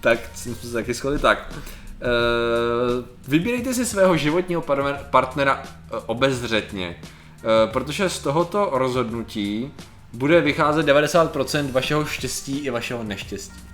Tak 0.00 0.18
jsme 0.34 0.54
se 0.54 0.72
taky 0.72 0.94
shodli 0.94 1.18
tak. 1.18 1.52
Uh, 1.52 3.04
vybírejte 3.28 3.74
si 3.74 3.86
svého 3.86 4.16
životního 4.16 4.64
partnera 5.10 5.62
uh, 5.62 5.98
obezřetně, 6.06 6.96
uh, 7.00 7.72
protože 7.72 8.08
z 8.08 8.18
tohoto 8.18 8.70
rozhodnutí 8.72 9.72
bude 10.12 10.40
vycházet 10.40 10.86
90% 10.86 11.72
vašeho 11.72 12.04
štěstí 12.04 12.58
i 12.58 12.70
vašeho 12.70 13.02
neštěstí. 13.02 13.71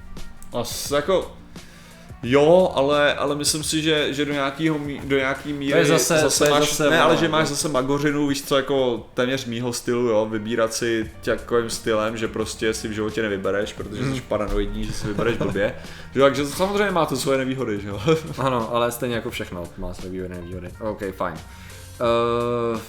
As, 0.52 0.90
jako, 0.90 1.36
jo, 2.22 2.72
ale, 2.74 3.14
ale 3.14 3.36
myslím 3.36 3.64
si, 3.64 3.82
že, 3.82 4.12
že 4.14 4.24
do, 4.24 4.32
nějakýho, 4.32 4.78
do 5.04 5.16
nějaký 5.16 5.52
míry 5.52 5.78
je 5.78 5.84
zase- 5.84 6.38
to 6.38 6.44
je 6.44 6.50
máš, 6.50 6.60
zase 6.60 6.90
ne, 6.90 7.00
ale 7.00 7.16
že 7.16 7.28
máš 7.28 7.48
no. 7.48 7.54
zase 7.54 7.68
magořinu, 7.68 8.26
víš 8.26 8.42
co, 8.42 8.56
jako 8.56 9.06
téměř 9.14 9.44
mýho 9.44 9.72
stylu, 9.72 10.00
jo, 10.08 10.26
vybírat 10.30 10.74
si 10.74 11.10
takovým 11.24 11.70
stylem, 11.70 12.16
že 12.16 12.28
prostě 12.28 12.74
si 12.74 12.88
v 12.88 12.92
životě 12.92 13.22
nevybereš, 13.22 13.72
protože 13.72 14.02
Hmm. 14.02 14.14
jsi 14.14 14.20
paranoidní, 14.20 14.84
že 14.84 14.92
si 14.92 15.06
vybereš 15.06 15.36
blbě. 15.36 15.74
že, 16.14 16.20
takže 16.20 16.42
to 16.42 16.48
samozřejmě 16.50 16.90
má 16.90 17.06
to 17.06 17.16
svoje 17.16 17.38
nevýhody, 17.38 17.80
že 17.80 17.88
jo. 17.88 18.00
Ano, 18.38 18.74
ale 18.74 18.92
stejně 18.92 19.14
jako 19.14 19.30
všechno 19.30 19.64
má 19.78 19.94
své 19.94 20.08
výhody 20.08 20.34
nevýhody. 20.34 20.70
OK, 20.80 21.02
fajn. 21.16 21.34
Uh, 22.00 22.80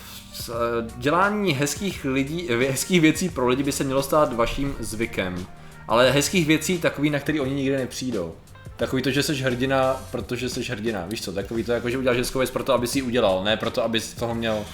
dělání 0.97 1.53
hezkých, 1.53 2.05
lidí, 2.05 2.47
hezkých 2.69 3.01
věcí 3.01 3.29
pro 3.29 3.47
lidi 3.47 3.63
by 3.63 3.71
se 3.71 3.83
mělo 3.83 4.03
stát 4.03 4.33
vaším 4.33 4.75
zvykem. 4.79 5.45
Ale 5.89 6.11
hezkých 6.11 6.47
věcí 6.47 6.77
takový, 6.77 7.09
na 7.09 7.19
který 7.19 7.39
oni 7.39 7.53
nikdy 7.53 7.77
nepřijdou. 7.77 8.33
Takový 8.77 9.01
to, 9.01 9.11
že 9.11 9.23
jsi 9.23 9.35
hrdina, 9.35 10.01
protože 10.11 10.49
jsi 10.49 10.63
hrdina, 10.63 11.05
víš 11.05 11.21
co, 11.23 11.31
takový 11.31 11.63
to 11.63 11.71
jako, 11.71 11.89
že 11.89 11.97
uděláš 11.97 12.17
hezkou 12.17 12.39
věc 12.39 12.51
proto, 12.51 12.73
aby 12.73 12.87
si 12.87 12.97
ji 12.97 13.01
udělal, 13.01 13.43
ne 13.43 13.57
proto, 13.57 13.83
aby 13.83 13.99
z 13.99 14.13
toho 14.13 14.35
měl 14.35 14.65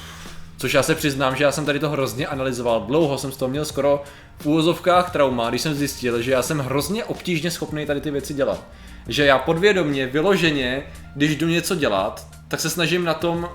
Což 0.57 0.74
já 0.74 0.84
se 0.84 0.95
přiznám, 0.95 1.36
že 1.36 1.43
já 1.43 1.51
jsem 1.51 1.65
tady 1.65 1.79
to 1.79 1.89
hrozně 1.89 2.27
analyzoval. 2.27 2.81
Dlouho 2.81 3.17
jsem 3.17 3.31
z 3.31 3.38
toho 3.38 3.50
měl 3.50 3.65
skoro 3.65 4.03
v 4.39 4.45
úvozovkách 4.45 5.12
trauma, 5.12 5.50
když 5.50 5.62
jsem 5.62 5.74
zjistil, 5.74 6.22
že 6.22 6.31
já 6.31 6.41
jsem 6.41 6.60
hrozně 6.60 7.03
obtížně 7.03 7.51
schopný 7.51 7.86
tady 7.86 8.01
ty 8.01 8.12
věci 8.12 8.34
dělat. 8.34 8.63
Že 9.07 9.25
já 9.25 9.38
podvědomě, 9.38 10.07
vyloženě, 10.07 10.84
když 11.15 11.36
jdu 11.36 11.48
něco 11.48 11.75
dělat, 11.75 12.27
tak 12.48 12.60
se 12.60 12.69
snažím 12.69 13.03
na 13.03 13.13
tom 13.13 13.50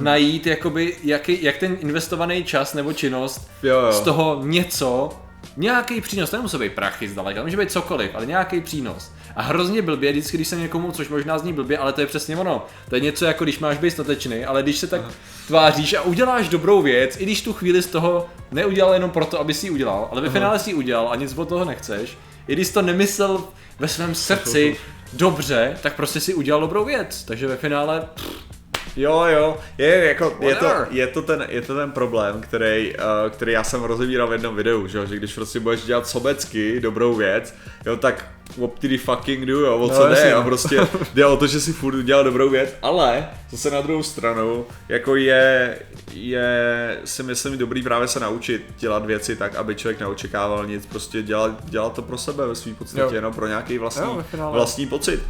najít, 0.00 0.46
jakoby, 0.46 0.96
jaký, 1.02 1.44
jak 1.44 1.58
ten 1.58 1.76
investovaný 1.80 2.44
čas 2.44 2.74
nebo 2.74 2.92
činnost 2.92 3.50
Jo, 3.62 3.80
jo. 3.80 3.92
z 3.92 4.00
toho 4.00 4.40
něco, 4.44 5.10
nějaký 5.56 6.00
přínos, 6.00 6.30
to 6.30 6.36
nemusí 6.36 6.58
být 6.58 6.72
prachy 6.72 7.08
zdaleka, 7.08 7.42
může 7.42 7.56
být 7.56 7.72
cokoliv, 7.72 8.10
ale 8.14 8.26
nějaký 8.26 8.60
přínos. 8.60 9.12
A 9.36 9.42
hrozně 9.42 9.82
blbě, 9.82 10.12
vždycky, 10.12 10.36
když 10.36 10.48
se 10.48 10.56
někomu, 10.56 10.92
což 10.92 11.08
možná 11.08 11.38
zní 11.38 11.52
blbě, 11.52 11.78
ale 11.78 11.92
to 11.92 12.00
je 12.00 12.06
přesně 12.06 12.36
ono. 12.36 12.66
To 12.88 12.94
je 12.94 13.00
něco 13.00 13.24
jako 13.24 13.44
když 13.44 13.58
máš 13.58 13.78
být 13.78 13.90
statečný, 13.90 14.44
ale 14.44 14.62
když 14.62 14.78
se 14.78 14.86
tak 14.86 15.00
tváříš 15.46 15.94
a 15.94 16.02
uděláš 16.02 16.48
dobrou 16.48 16.82
věc, 16.82 17.16
i 17.20 17.24
když 17.24 17.42
tu 17.42 17.52
chvíli 17.52 17.82
z 17.82 17.86
toho 17.86 18.26
neudělal 18.52 18.94
jenom 18.94 19.10
proto, 19.10 19.40
aby 19.40 19.54
si 19.54 19.66
ji 19.66 19.70
udělal, 19.70 20.08
ale 20.12 20.20
ve 20.20 20.30
finále 20.30 20.58
si 20.58 20.70
ji 20.70 20.74
udělal 20.74 21.08
a 21.12 21.16
nic 21.16 21.38
od 21.38 21.48
toho 21.48 21.64
nechceš, 21.64 22.18
i 22.48 22.52
když 22.52 22.70
to 22.70 22.82
nemyslel 22.82 23.44
ve 23.78 23.88
svém 23.88 24.14
srdci 24.14 24.76
dobře, 25.12 25.78
tak 25.82 25.94
prostě 25.94 26.20
si 26.20 26.34
udělal 26.34 26.60
dobrou 26.60 26.84
věc. 26.84 27.24
Takže 27.24 27.46
ve 27.46 27.56
finále 27.56 28.08
pff, 28.14 28.53
Jo, 28.96 29.24
jo, 29.28 29.56
je, 29.78 30.04
jako, 30.04 30.36
je, 30.40 30.54
to, 30.54 30.66
je, 30.90 31.06
to 31.06 31.22
ten, 31.22 31.46
je 31.48 31.62
to 31.62 31.74
ten 31.76 31.90
problém, 31.92 32.40
který, 32.40 32.92
uh, 32.96 33.30
který 33.30 33.52
já 33.52 33.64
jsem 33.64 33.82
rozebíral 33.82 34.28
v 34.28 34.32
jednom 34.32 34.56
videu, 34.56 34.86
že, 34.86 35.06
že 35.06 35.16
když 35.16 35.34
prostě 35.34 35.60
budeš 35.60 35.82
dělat 35.84 36.06
sobecky 36.06 36.80
dobrou 36.80 37.14
věc, 37.14 37.54
jo, 37.86 37.96
tak 37.96 38.26
what 38.56 38.70
did 38.80 38.90
he 38.90 38.98
fucking 38.98 39.44
do, 39.46 39.60
jo, 39.60 39.78
o 39.78 39.88
co 39.88 40.08
No, 40.08 40.14
jde, 40.14 40.30
jo, 40.30 40.36
no. 40.38 40.44
prostě 40.44 40.80
jde 41.14 41.26
o 41.26 41.36
to, 41.36 41.46
že 41.46 41.60
si 41.60 41.72
furt 41.72 41.94
udělal 41.94 42.24
dobrou 42.24 42.50
věc, 42.50 42.76
ale 42.82 43.28
zase 43.50 43.70
na 43.70 43.80
druhou 43.80 44.02
stranu, 44.02 44.66
jako 44.88 45.16
je, 45.16 45.78
je 46.12 46.98
si 47.04 47.22
myslím 47.22 47.58
dobrý 47.58 47.82
právě 47.82 48.08
se 48.08 48.20
naučit 48.20 48.74
dělat 48.78 49.06
věci 49.06 49.36
tak, 49.36 49.54
aby 49.54 49.74
člověk 49.74 50.00
neočekával 50.00 50.66
nic, 50.66 50.86
prostě 50.86 51.22
dělat, 51.22 51.64
dělat 51.64 51.92
to 51.92 52.02
pro 52.02 52.18
sebe 52.18 52.46
ve 52.46 52.54
svým 52.54 52.74
podstatě, 52.74 53.02
Jo. 53.02 53.10
jenom 53.12 53.32
pro 53.34 53.46
nějaký 53.46 53.78
vlastní, 53.78 54.02
Jo, 54.04 54.24
vlastní 54.52 54.86
pocit, 54.86 55.20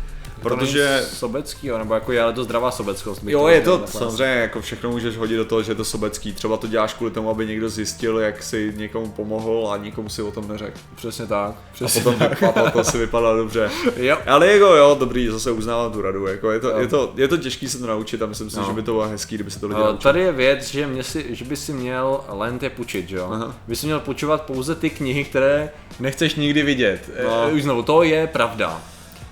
to 0.50 0.56
protože... 0.56 1.02
sobecký, 1.12 1.66
jo, 1.66 1.78
nebo 1.78 1.94
jako 1.94 2.12
je, 2.12 2.22
ale 2.22 2.32
to 2.32 2.44
zdravá 2.44 2.70
sobeckost. 2.70 3.22
Jo, 3.26 3.46
je 3.48 3.60
to 3.60 3.78
takhle. 3.78 4.00
samozřejmě, 4.00 4.34
jako 4.34 4.60
všechno 4.60 4.90
můžeš 4.90 5.16
hodit 5.16 5.36
do 5.36 5.44
toho, 5.44 5.62
že 5.62 5.70
je 5.72 5.76
to 5.76 5.84
sobecký. 5.84 6.32
Třeba 6.32 6.56
to 6.56 6.66
děláš 6.66 6.94
kvůli 6.94 7.10
tomu, 7.12 7.30
aby 7.30 7.46
někdo 7.46 7.68
zjistil, 7.68 8.18
jak 8.18 8.42
si 8.42 8.72
někomu 8.76 9.08
pomohl 9.10 9.68
a 9.72 9.76
nikomu 9.76 10.08
si 10.08 10.22
o 10.22 10.30
tom 10.30 10.48
neřekl. 10.48 10.78
Přesně 10.96 11.26
tak. 11.26 11.50
A 11.50 11.54
Přesně 11.72 12.00
potom 12.02 12.18
tak. 12.18 12.30
vypadalo, 12.40 12.70
to 12.70 12.84
si 12.84 12.98
vypadá 12.98 13.36
dobře. 13.36 13.70
Jo. 13.96 14.18
Ale 14.26 14.46
jako 14.52 14.64
jo, 14.64 14.96
dobrý, 15.00 15.28
zase 15.28 15.50
uznávám 15.50 15.92
tu 15.92 16.02
radu. 16.02 16.26
Jako 16.26 16.50
je, 16.50 16.60
to, 16.60 16.68
Jo. 16.70 16.78
je, 16.78 16.86
to, 16.88 17.12
je 17.16 17.28
to 17.28 17.36
těžký 17.36 17.68
se 17.68 17.78
to 17.78 17.86
naučit 17.86 18.22
a 18.22 18.26
myslím 18.26 18.50
si, 18.50 18.56
No. 18.58 18.64
že 18.66 18.72
by 18.72 18.82
to 18.82 18.92
bylo 18.92 19.08
hezký, 19.08 19.34
kdyby 19.34 19.50
se 19.50 19.60
to 19.60 19.68
lidi 19.68 19.80
Eh. 19.94 19.96
Tady 20.02 20.20
je 20.20 20.32
věc, 20.32 20.70
že, 20.70 20.86
mě 20.86 21.02
si, 21.02 21.26
že 21.30 21.44
by 21.44 21.56
si 21.56 21.72
měl 21.72 22.20
lent 22.28 22.62
je 22.62 22.70
půjčit, 22.70 23.08
že 23.08 23.16
jo? 23.16 23.28
Aha. 23.32 23.54
By 23.68 23.76
si 23.76 23.86
měl 23.86 24.00
půjčovat 24.00 24.42
pouze 24.42 24.74
ty 24.74 24.90
knihy, 24.90 25.24
které 25.24 25.70
nechceš 26.00 26.34
nikdy 26.34 26.62
vidět. 26.62 27.10
No. 27.24 27.44
No. 27.48 27.50
Už 27.54 27.62
znovu, 27.62 27.82
to 27.82 28.02
je 28.02 28.26
pravda. 28.26 28.80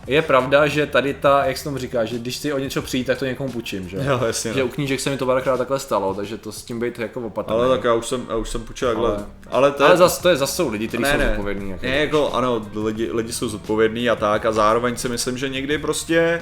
Je 0.06 0.22
pravda, 0.22 0.66
že 0.66 0.86
tady 0.86 1.14
ta, 1.14 1.44
jak 1.44 1.58
se 1.58 1.64
tomu 1.64 1.78
říká, 1.78 2.04
že 2.04 2.18
když 2.18 2.36
si 2.36 2.52
o 2.52 2.58
něco 2.58 2.82
přijít, 2.82 3.04
tak 3.04 3.18
to 3.18 3.24
někomu 3.24 3.50
půjčím, 3.52 3.88
že? 3.88 3.96
Jo, 3.96 4.20
jasně. 4.26 4.52
Že 4.52 4.60
No. 4.60 4.66
u 4.66 4.68
knížek 4.68 5.00
se 5.00 5.10
mi 5.10 5.16
to 5.16 5.26
párkrát 5.26 5.56
takhle 5.56 5.78
stalo, 5.78 6.14
takže 6.14 6.38
to 6.38 6.52
s 6.52 6.62
tím 6.62 6.80
být 6.80 6.98
jako 6.98 7.20
opatrný. 7.20 7.56
Ale 7.58 7.68
tak 7.76 7.84
já 7.84 7.94
už 7.94 8.06
jsem, 8.06 8.26
já 8.30 8.36
už 8.36 8.48
jsem 8.50 8.60
půjčil 8.62 8.88
takhle. 8.88 9.08
Ale- 9.10 9.24
Ale, 9.50 9.70
to 9.72 9.82
je, 9.82 9.88
Ale 9.88 9.96
zase 9.98 10.22
to 10.22 10.28
je 10.28 10.36
zase 10.36 10.54
jsou 10.56 10.68
lidi, 10.70 10.88
kteří 10.88 11.04
jsou 11.04 11.18
ne, 11.18 11.26
zodpovědní. 11.28 11.70
Jako. 11.70 11.86
ne, 11.86 11.96
jako 11.96 12.32
ano, 12.32 12.66
lidi, 12.84 13.10
lidi 13.12 13.32
jsou 13.32 13.48
zodpovědní 13.48 14.10
a 14.10 14.16
tak 14.16 14.46
a 14.46 14.52
zároveň 14.52 14.96
si 14.96 15.08
myslím, 15.08 15.38
že 15.38 15.48
někdy 15.48 15.78
prostě 15.78 16.40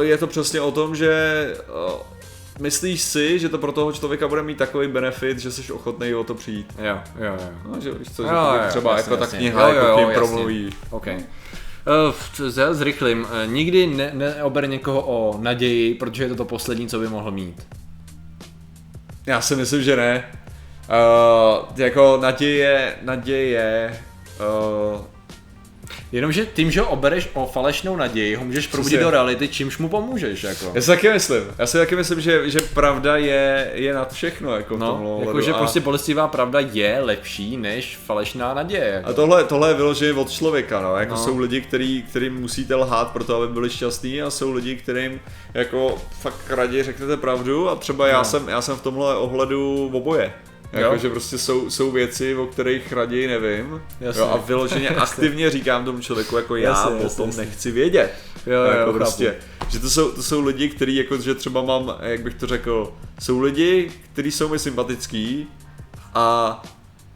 eh, 0.00 0.04
je 0.04 0.18
to 0.18 0.26
přesně 0.26 0.60
o 0.60 0.70
tom, 0.70 0.96
že 0.96 1.10
eh, 1.58 1.92
myslíš 2.60 3.02
si, 3.02 3.38
že 3.38 3.48
to 3.48 3.58
pro 3.58 3.72
toho 3.72 3.92
člověka 3.92 4.28
bude 4.28 4.42
mít 4.42 4.58
takový 4.58 4.88
benefit, 4.88 5.38
že 5.38 5.52
jsi 5.52 5.72
ochotný 5.72 6.14
o 6.14 6.24
to 6.24 6.34
přijít. 6.34 6.66
Jo, 6.78 6.98
jo, 7.18 7.32
jo. 7.40 7.48
No, 7.68 7.80
že 7.80 7.90
víš 7.92 8.08
co, 8.16 8.22
že 8.22 8.28
Jo, 8.28 8.34
jo, 8.34 8.60
třeba 8.68 8.96
jasně, 8.96 9.02
jako 9.12 9.16
ta 9.16 9.24
jasně. 9.24 9.38
kniha 9.38 9.68
Jo, 9.68 9.74
jo, 9.74 9.74
jako 9.76 9.88
jo, 9.88 9.94
k 9.94 9.98
ním 9.98 10.08
jasně. 10.08 10.18
promluví. 10.26 10.70
OK. 10.90 11.06
Zrychlím. 12.70 13.20
Uh, 13.22 13.52
nikdy 13.52 13.86
ne, 13.86 14.10
neober 14.14 14.68
někoho 14.68 15.00
o 15.00 15.38
naději, 15.38 15.94
protože 15.94 16.22
je 16.22 16.28
to 16.28 16.34
to 16.34 16.44
poslední, 16.44 16.88
co 16.88 16.98
by 16.98 17.08
mohl 17.08 17.30
mít. 17.30 17.66
Já 19.26 19.40
si 19.40 19.56
myslím, 19.56 19.82
že 19.82 19.96
ne. 19.96 20.24
Uh, 20.88 21.66
jako 21.76 22.18
naděje, 22.22 22.96
naděje, 23.02 24.00
uh, 24.94 25.13
Jenomže 26.12 26.46
tím, 26.46 26.70
že 26.70 26.80
ho 26.80 26.88
obereš 26.88 27.28
o 27.34 27.46
falešnou 27.46 27.96
naději, 27.96 28.34
ho 28.34 28.44
můžeš 28.44 28.66
probudit 28.66 29.00
do 29.00 29.10
reality, 29.10 29.48
čímž 29.48 29.78
mu 29.78 29.88
pomůžeš. 29.88 30.42
Jako. 30.42 30.72
já 30.74 30.80
si 30.80 30.86
taky 30.86 31.12
myslím, 31.12 31.42
já 31.58 31.66
si 31.66 31.78
taky 31.78 31.96
myslím, 31.96 32.20
že, 32.20 32.50
že 32.50 32.60
pravda 32.60 33.16
je, 33.16 33.70
je 33.74 33.94
nad 33.94 34.12
všechno 34.12 34.56
jako 34.56 34.76
No, 34.76 34.94
ohledu. 35.04 35.28
jakože 35.30 35.52
a, 35.52 35.58
prostě 35.58 35.80
bolestivá 35.80 36.28
pravda 36.28 36.60
je 36.60 37.00
lepší 37.00 37.56
než 37.56 37.98
falešná 38.06 38.54
naděje. 38.54 38.84
Jako. 38.94 39.08
a 39.08 39.12
tohle, 39.12 39.44
tohle 39.44 39.68
je 39.70 39.74
vyloženě 39.74 40.12
od 40.12 40.30
člověka, 40.30 40.80
no. 40.80 40.96
Jako 40.96 41.14
No. 41.14 41.20
jsou 41.20 41.38
lidi, 41.38 41.60
který, 41.60 42.02
kterým 42.02 42.34
musíte 42.40 42.74
lhát 42.74 43.12
pro 43.12 43.24
to, 43.24 43.36
aby 43.42 43.52
byli 43.52 43.70
šťastní 43.70 44.22
a 44.22 44.30
jsou 44.30 44.52
lidi, 44.52 44.76
kterým 44.76 45.20
jako 45.54 45.98
fakt 46.20 46.50
raději 46.50 46.82
řeknete 46.82 47.16
pravdu 47.16 47.68
a 47.70 47.74
třeba 47.76 48.08
já, 48.08 48.18
No. 48.18 48.24
jsem, 48.24 48.48
já 48.48 48.60
jsem 48.62 48.76
v 48.76 48.82
tomhle 48.82 49.16
ohledu 49.16 49.90
oboje. 49.92 50.32
Jo. 50.74 50.80
Jako, 50.80 50.96
že 50.98 51.10
prostě 51.10 51.38
jsou, 51.38 51.70
jsou 51.70 51.90
věci, 51.90 52.34
o 52.36 52.46
kterých 52.46 52.92
raději 52.92 53.26
nevím. 53.28 53.82
Jasně. 54.00 54.20
Jo, 54.20 54.28
a 54.32 54.36
vyloženě 54.36 54.88
aktivně 54.96 55.50
říkám 55.50 55.84
tomu 55.84 56.00
člověku, 56.00 56.36
jako 56.36 56.56
já 56.56 56.70
Jasně, 56.70 57.06
o 57.06 57.08
tom 57.16 57.26
jasně. 57.28 57.44
nechci 57.44 57.70
vědět. 57.70 58.12
Jo, 58.46 58.52
jo, 58.52 58.62
jako 58.64 58.78
chápu. 58.78 58.92
prostě, 58.92 59.36
že 59.68 59.78
to 59.78 59.90
jsou, 59.90 60.10
to 60.12 60.22
jsou 60.22 60.44
lidi, 60.44 60.68
kteří 60.68 60.96
jako, 60.96 61.16
že 61.18 61.34
třeba 61.34 61.62
mám, 61.62 61.94
jak 62.00 62.22
bych 62.22 62.34
to 62.34 62.46
řekl, 62.46 62.92
jsou 63.22 63.40
lidi, 63.40 63.90
kteří 64.12 64.30
jsou 64.30 64.48
mi 64.48 64.58
sympatický 64.58 65.46
a 66.14 66.62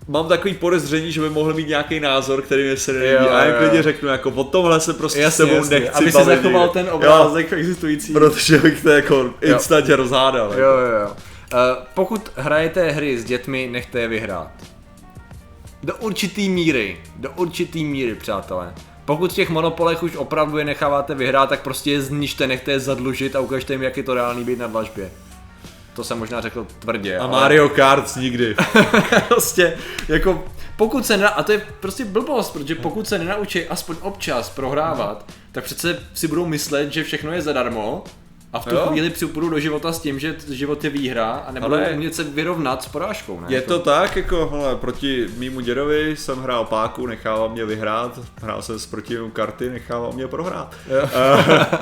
mám 0.09 0.29
takový 0.29 0.55
podezření, 0.55 1.13
že 1.13 1.21
by 1.21 1.31
mohl 1.31 1.55
mít 1.55 1.69
nějaký 1.69 2.01
názor, 2.01 2.43
který 2.43 2.69
mi 2.71 2.77
se 2.77 2.93
nelíbí. 2.93 3.13
Jo, 3.25 3.31
a 3.31 3.45
já 3.45 3.51
jo. 3.51 3.55
klidně 3.59 3.83
řeknu, 3.83 4.09
jako 4.09 4.31
o 4.31 4.45
tomhle 4.45 4.81
se 4.81 4.95
prostě 4.95 5.21
Jasně, 5.21 5.45
s 5.45 5.49
tebou 5.49 5.57
jasně, 5.59 5.81
nechci 5.81 5.95
aby 5.95 6.13
si 6.13 6.19
bavit 6.19 6.43
zachoval 6.43 6.69
ten 6.69 6.87
Jo, 6.87 6.93
obrázek 6.93 7.53
existující. 7.53 8.13
protože 8.13 8.59
bych 8.59 8.83
to 8.83 8.89
jako 8.91 9.35
instantně 9.43 9.97
rozhádal. 9.97 10.53
Jo, 10.53 10.59
jo, 10.69 11.01
jo. 11.03 11.17
Uh, 11.53 11.61
pokud 11.95 12.31
hrajete 12.37 12.91
hry 12.91 13.19
s 13.19 13.25
dětmi, 13.25 13.69
nechte 13.73 14.01
je 14.01 14.09
vyhrát. 14.09 14.51
Do 15.83 15.97
určitý 15.97 16.49
míry, 16.49 17.01
do 17.17 17.31
určitý 17.31 17.85
míry, 17.85 18.15
přátelé. 18.15 18.75
Pokud 19.05 19.33
v 19.33 19.35
těch 19.35 19.51
monopolech 19.51 20.03
už 20.03 20.17
opravdu 20.17 20.59
je 20.59 20.65
necháváte 20.65 21.15
vyhrát, 21.15 21.49
tak 21.49 21.61
prostě 21.63 21.91
je 21.91 22.03
zničte, 22.03 22.47
nechte 22.47 22.71
je 22.71 22.81
zadlužit 22.81 23.37
a 23.37 23.41
ukažte 23.41 23.75
jim, 23.75 23.83
jak 23.83 23.97
je 23.97 24.03
to 24.03 24.15
reálný 24.15 24.45
být 24.45 24.59
na 24.59 24.67
dlažbě. 24.67 25.11
To 25.95 26.05
jsem 26.05 26.19
možná 26.19 26.41
řekl 26.41 26.67
tvrdě. 26.79 27.19
A 27.19 27.23
ale- 27.23 27.31
Mario 27.31 27.69
Kart 27.69 28.17
nikdy. 28.17 28.57
prostě, 29.29 29.79
jako, 30.09 30.45
pokud 30.77 31.07
se 31.07 31.17
na, 31.17 31.29
a 31.29 31.43
to 31.43 31.53
je 31.53 31.67
prostě 31.81 32.05
blbost, 32.05 32.51
protože 32.53 32.75
pokud 32.75 33.09
se 33.09 33.19
nenaučí 33.19 33.65
aspoň 33.65 33.97
občas 34.01 34.51
prohrávat, 34.51 35.33
tak 35.53 35.65
přece 35.65 36.03
si 36.15 36.29
budou 36.29 36.47
myslet, 36.47 36.93
že 36.93 37.05
všechno 37.05 37.33
je 37.33 37.43
zadarmo 37.43 38.05
a 38.53 38.61
v 38.61 38.65
tu 38.65 38.75
Jo. 38.75 38.87
chvíli 38.91 39.11
připůjdu 39.11 39.49
do 39.49 39.59
života 39.61 39.93
s 39.93 39.99
tím, 40.01 40.19
že 40.19 40.37
život 40.51 40.85
je 40.85 40.91
výhra 40.91 41.31
a 41.33 41.53
nebudou 41.53 41.75
Ale- 41.75 41.91
umět 41.95 42.15
se 42.15 42.25
vyrovnat 42.25 42.83
s 42.83 42.89
porážkou, 42.89 43.41
ne? 43.41 43.47
Je 43.49 43.61
to 43.63 43.79
tak, 43.79 44.17
jako, 44.17 44.49
hele, 44.53 44.77
proti 44.77 45.27
mýmu 45.39 45.61
dědovi 45.61 46.17
jsem 46.17 46.39
hrál 46.43 46.65
páku, 46.65 47.07
nechával 47.07 47.49
mě 47.49 47.65
vyhrát, 47.65 48.19
hrál 48.43 48.63
jsem 48.63 48.79
s 48.79 48.87
proti 48.87 49.15
němu 49.15 49.31
karty, 49.31 49.71
nechával 49.71 50.13
mě 50.13 50.29
prohrát. 50.29 50.75
Uh, 51.03 51.09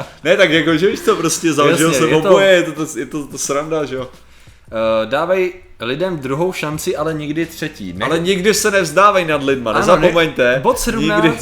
ne, 0.25 0.37
tak 0.37 0.51
jako, 0.51 0.77
že 0.77 0.87
víš 0.91 1.01
to, 1.01 1.17
prostě 1.17 1.53
založil 1.53 1.89
Jasně, 1.89 2.01
jsem 2.07 2.15
je 2.17 2.23
to- 2.23 2.29
oboje, 2.29 2.49
je 2.49 2.63
to, 2.63 2.73
to, 2.87 2.99
je 2.99 3.07
to, 3.07 3.27
to 3.27 3.39
sranda, 3.39 3.85
že 3.85 3.95
jo. 3.97 4.03
Uh, 4.03 5.11
dávej 5.11 5.53
lidem 5.81 6.19
druhou 6.19 6.53
šanci, 6.53 6.97
ale 6.97 7.15
nikdy 7.15 7.47
třetí. 7.47 7.93
Ne? 7.93 8.05
Ale 8.07 8.19
nikdy 8.19 8.55
se 8.55 8.71
nevzdávej 8.71 9.25
nad 9.25 9.43
lidma, 9.43 9.71
Ano, 9.71 9.81
nezapomeňte. 9.81 10.53
ne- 10.55 10.61
bod 10.61 10.79
17. 10.79 11.23
Nikdy, 11.23 11.39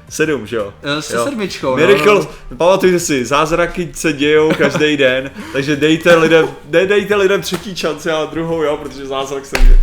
sedm, 0.08 0.46
že 0.46 0.56
jo? 0.56 0.74
Eh, 0.82 1.02
se 1.02 1.16
Jo. 1.16 1.24
sedmičkou, 1.24 1.70
no, 1.70 1.76
Miracle, 1.76 2.14
no, 2.14 2.56
pamatujte 2.56 2.98
si, 3.00 3.24
zázraky 3.24 3.90
se 3.94 4.12
dějou 4.12 4.52
každý 4.58 4.96
den, 5.06 5.30
takže 5.52 5.76
dejte 5.76 6.16
lidem, 6.16 6.48
ne, 6.70 6.86
dejte 6.86 7.16
lidem 7.16 7.40
třetí 7.42 7.76
šanci, 7.76 8.10
ale 8.10 8.26
druhou, 8.26 8.62
jo, 8.62 8.76
protože 8.76 9.06
zázrak 9.06 9.46
se 9.46 9.56
děje. 9.62 9.78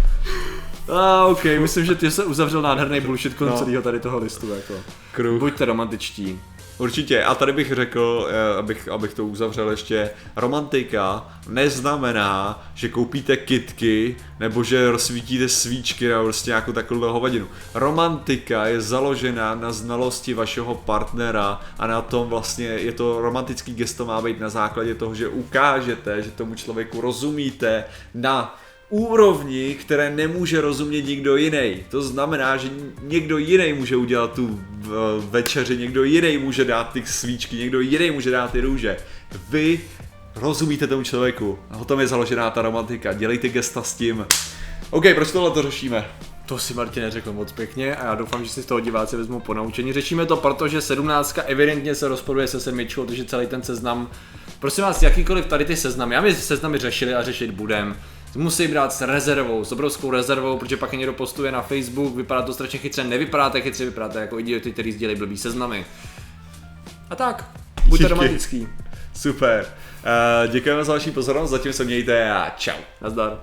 A 0.94 1.26
ok, 1.26 1.44
myslím, 1.60 1.86
že 1.86 1.96
ty 1.96 2.12
se 2.12 2.24
uzavřel 2.24 2.62
nádherný 2.62 3.00
bullshit 3.02 3.34
kolem 3.34 3.54
No. 3.54 3.60
celého 3.60 3.82
tady 3.82 4.00
toho 4.00 4.18
listu, 4.18 4.50
jako. 4.56 4.74
Kruh. 5.12 5.40
Buďte 5.40 5.66
romantičtí. 5.66 6.40
Určitě. 6.78 7.24
A 7.24 7.36
tady 7.36 7.52
bych 7.52 7.72
řekl, 7.72 8.28
eh, 8.30 8.58
abych, 8.58 8.88
abych 8.88 9.14
to 9.14 9.26
uzavřel 9.26 9.70
ještě, 9.70 10.10
romantika 10.36 11.28
neznamená, 11.48 12.64
že 12.76 12.90
koupíte 12.90 13.38
kitky 13.38 14.16
nebo 14.40 14.64
že 14.64 14.92
rozsvítíte 14.92 15.50
svíčky 15.50 16.08
nebo 16.08 16.24
prostě 16.24 16.50
nějakou 16.50 16.72
takovou 16.72 17.14
hovadinu. 17.14 17.48
Romantika 17.74 18.66
je 18.66 18.82
založená 18.82 19.56
na 19.56 19.72
znalosti 19.72 20.34
vašeho 20.34 20.76
partnera 20.76 21.62
a 21.80 21.88
na 21.88 22.02
tom 22.02 22.30
vlastně 22.30 22.66
je 22.66 22.92
to 22.92 23.22
romantický 23.22 23.74
gesto 23.74 24.06
má 24.06 24.22
být 24.22 24.40
na 24.40 24.50
základě 24.50 24.96
toho, 24.96 25.16
že 25.16 25.28
ukážete, 25.28 26.22
že 26.22 26.32
tomu 26.32 26.56
člověku 26.56 27.02
rozumíte 27.02 27.86
na 28.14 28.60
úrovni, 28.94 29.76
které 29.76 30.16
nemůže 30.16 30.62
rozumět 30.62 31.02
nikdo 31.02 31.36
jiný. 31.36 31.84
To 31.90 32.02
znamená, 32.02 32.58
že 32.58 32.70
někdo 33.02 33.38
jiný 33.38 33.74
může 33.74 33.96
udělat 33.96 34.34
tu 34.34 34.60
večeři, 35.20 35.78
někdo 35.78 36.04
jiný 36.04 36.38
může 36.38 36.66
dát 36.66 36.94
ty 36.94 37.04
svíčky, 37.06 37.56
někdo 37.56 37.80
jiný 37.80 38.12
může 38.12 38.32
dát 38.32 38.52
ty 38.52 38.62
růže. 38.62 38.98
Vy 39.50 39.82
rozumíte 40.36 40.88
tomu 40.88 41.04
člověku. 41.04 41.60
A 41.72 41.78
o 41.78 41.86
tom 41.86 42.00
je 42.00 42.08
založená 42.08 42.50
ta 42.50 42.62
romantika. 42.62 43.14
Dělejte 43.14 43.50
gesta 43.50 43.84
s 43.84 43.94
tím. 43.94 44.26
OK, 44.90 45.06
proč 45.16 45.32
tohle 45.32 45.52
to 45.52 45.62
řešíme? 45.62 46.06
To 46.46 46.60
si 46.60 46.74
Martin 46.74 47.04
neřekl 47.04 47.34
moc 47.34 47.52
pěkně 47.52 47.96
a 47.96 48.06
já 48.06 48.16
doufám, 48.16 48.44
že 48.44 48.50
si 48.50 48.64
z 48.64 48.66
toho 48.66 48.80
diváci 48.80 49.18
vezmou 49.18 49.40
po 49.40 49.54
naučení. 49.54 49.94
Řešíme 49.94 50.26
to, 50.26 50.38
protože 50.38 50.82
17 50.82 51.40
evidentně 51.46 51.96
se 51.96 52.08
rozporuje 52.08 52.48
se 52.48 52.60
sedmičkou, 52.60 53.06
takže 53.06 53.26
celý 53.26 53.48
ten 53.48 53.64
seznam, 53.64 54.10
prosím 54.60 54.84
vás, 54.84 55.02
jakýkoliv 55.04 55.46
tady 55.46 55.66
ty 55.66 55.76
seznamy, 55.76 56.16
já 56.16 56.22
my 56.22 56.36
seznamy 56.36 56.78
řešili 56.78 57.16
a 57.16 57.24
řešit 57.24 57.52
budem, 57.52 57.96
musí 58.36 58.68
brát 58.68 58.94
s 58.94 59.02
rezervou, 59.02 59.64
s 59.64 59.72
obrovskou 59.72 60.12
rezervou, 60.12 60.58
protože 60.58 60.78
pak 60.78 60.94
je 60.94 61.00
někdo 61.00 61.14
postuje 61.14 61.52
na 61.52 61.62
Facebook, 61.62 62.16
vypadá 62.16 62.42
to 62.42 62.54
strašně 62.54 62.80
chytře, 62.80 63.04
nevypadáte 63.04 63.62
chytře, 63.62 63.86
vypadáte 63.86 64.20
jako 64.20 64.40
idioti, 64.40 64.72
kteří 64.72 64.92
sdělí 64.92 65.16
blbý 65.16 65.38
seznamy. 65.38 65.86
A 67.10 67.16
tak, 67.16 67.46
buďte 67.88 68.08
romantický. 68.08 68.68
Super. 69.14 69.66
Uh, 70.46 70.52
děkujeme 70.52 70.84
za 70.84 70.94
vaši 70.94 71.12
pozornost, 71.12 71.50
zatím 71.50 71.74
se 71.74 71.84
mějte 71.84 72.32
a 72.32 72.50
čau. 72.58 72.78
Nazdar. 73.02 73.40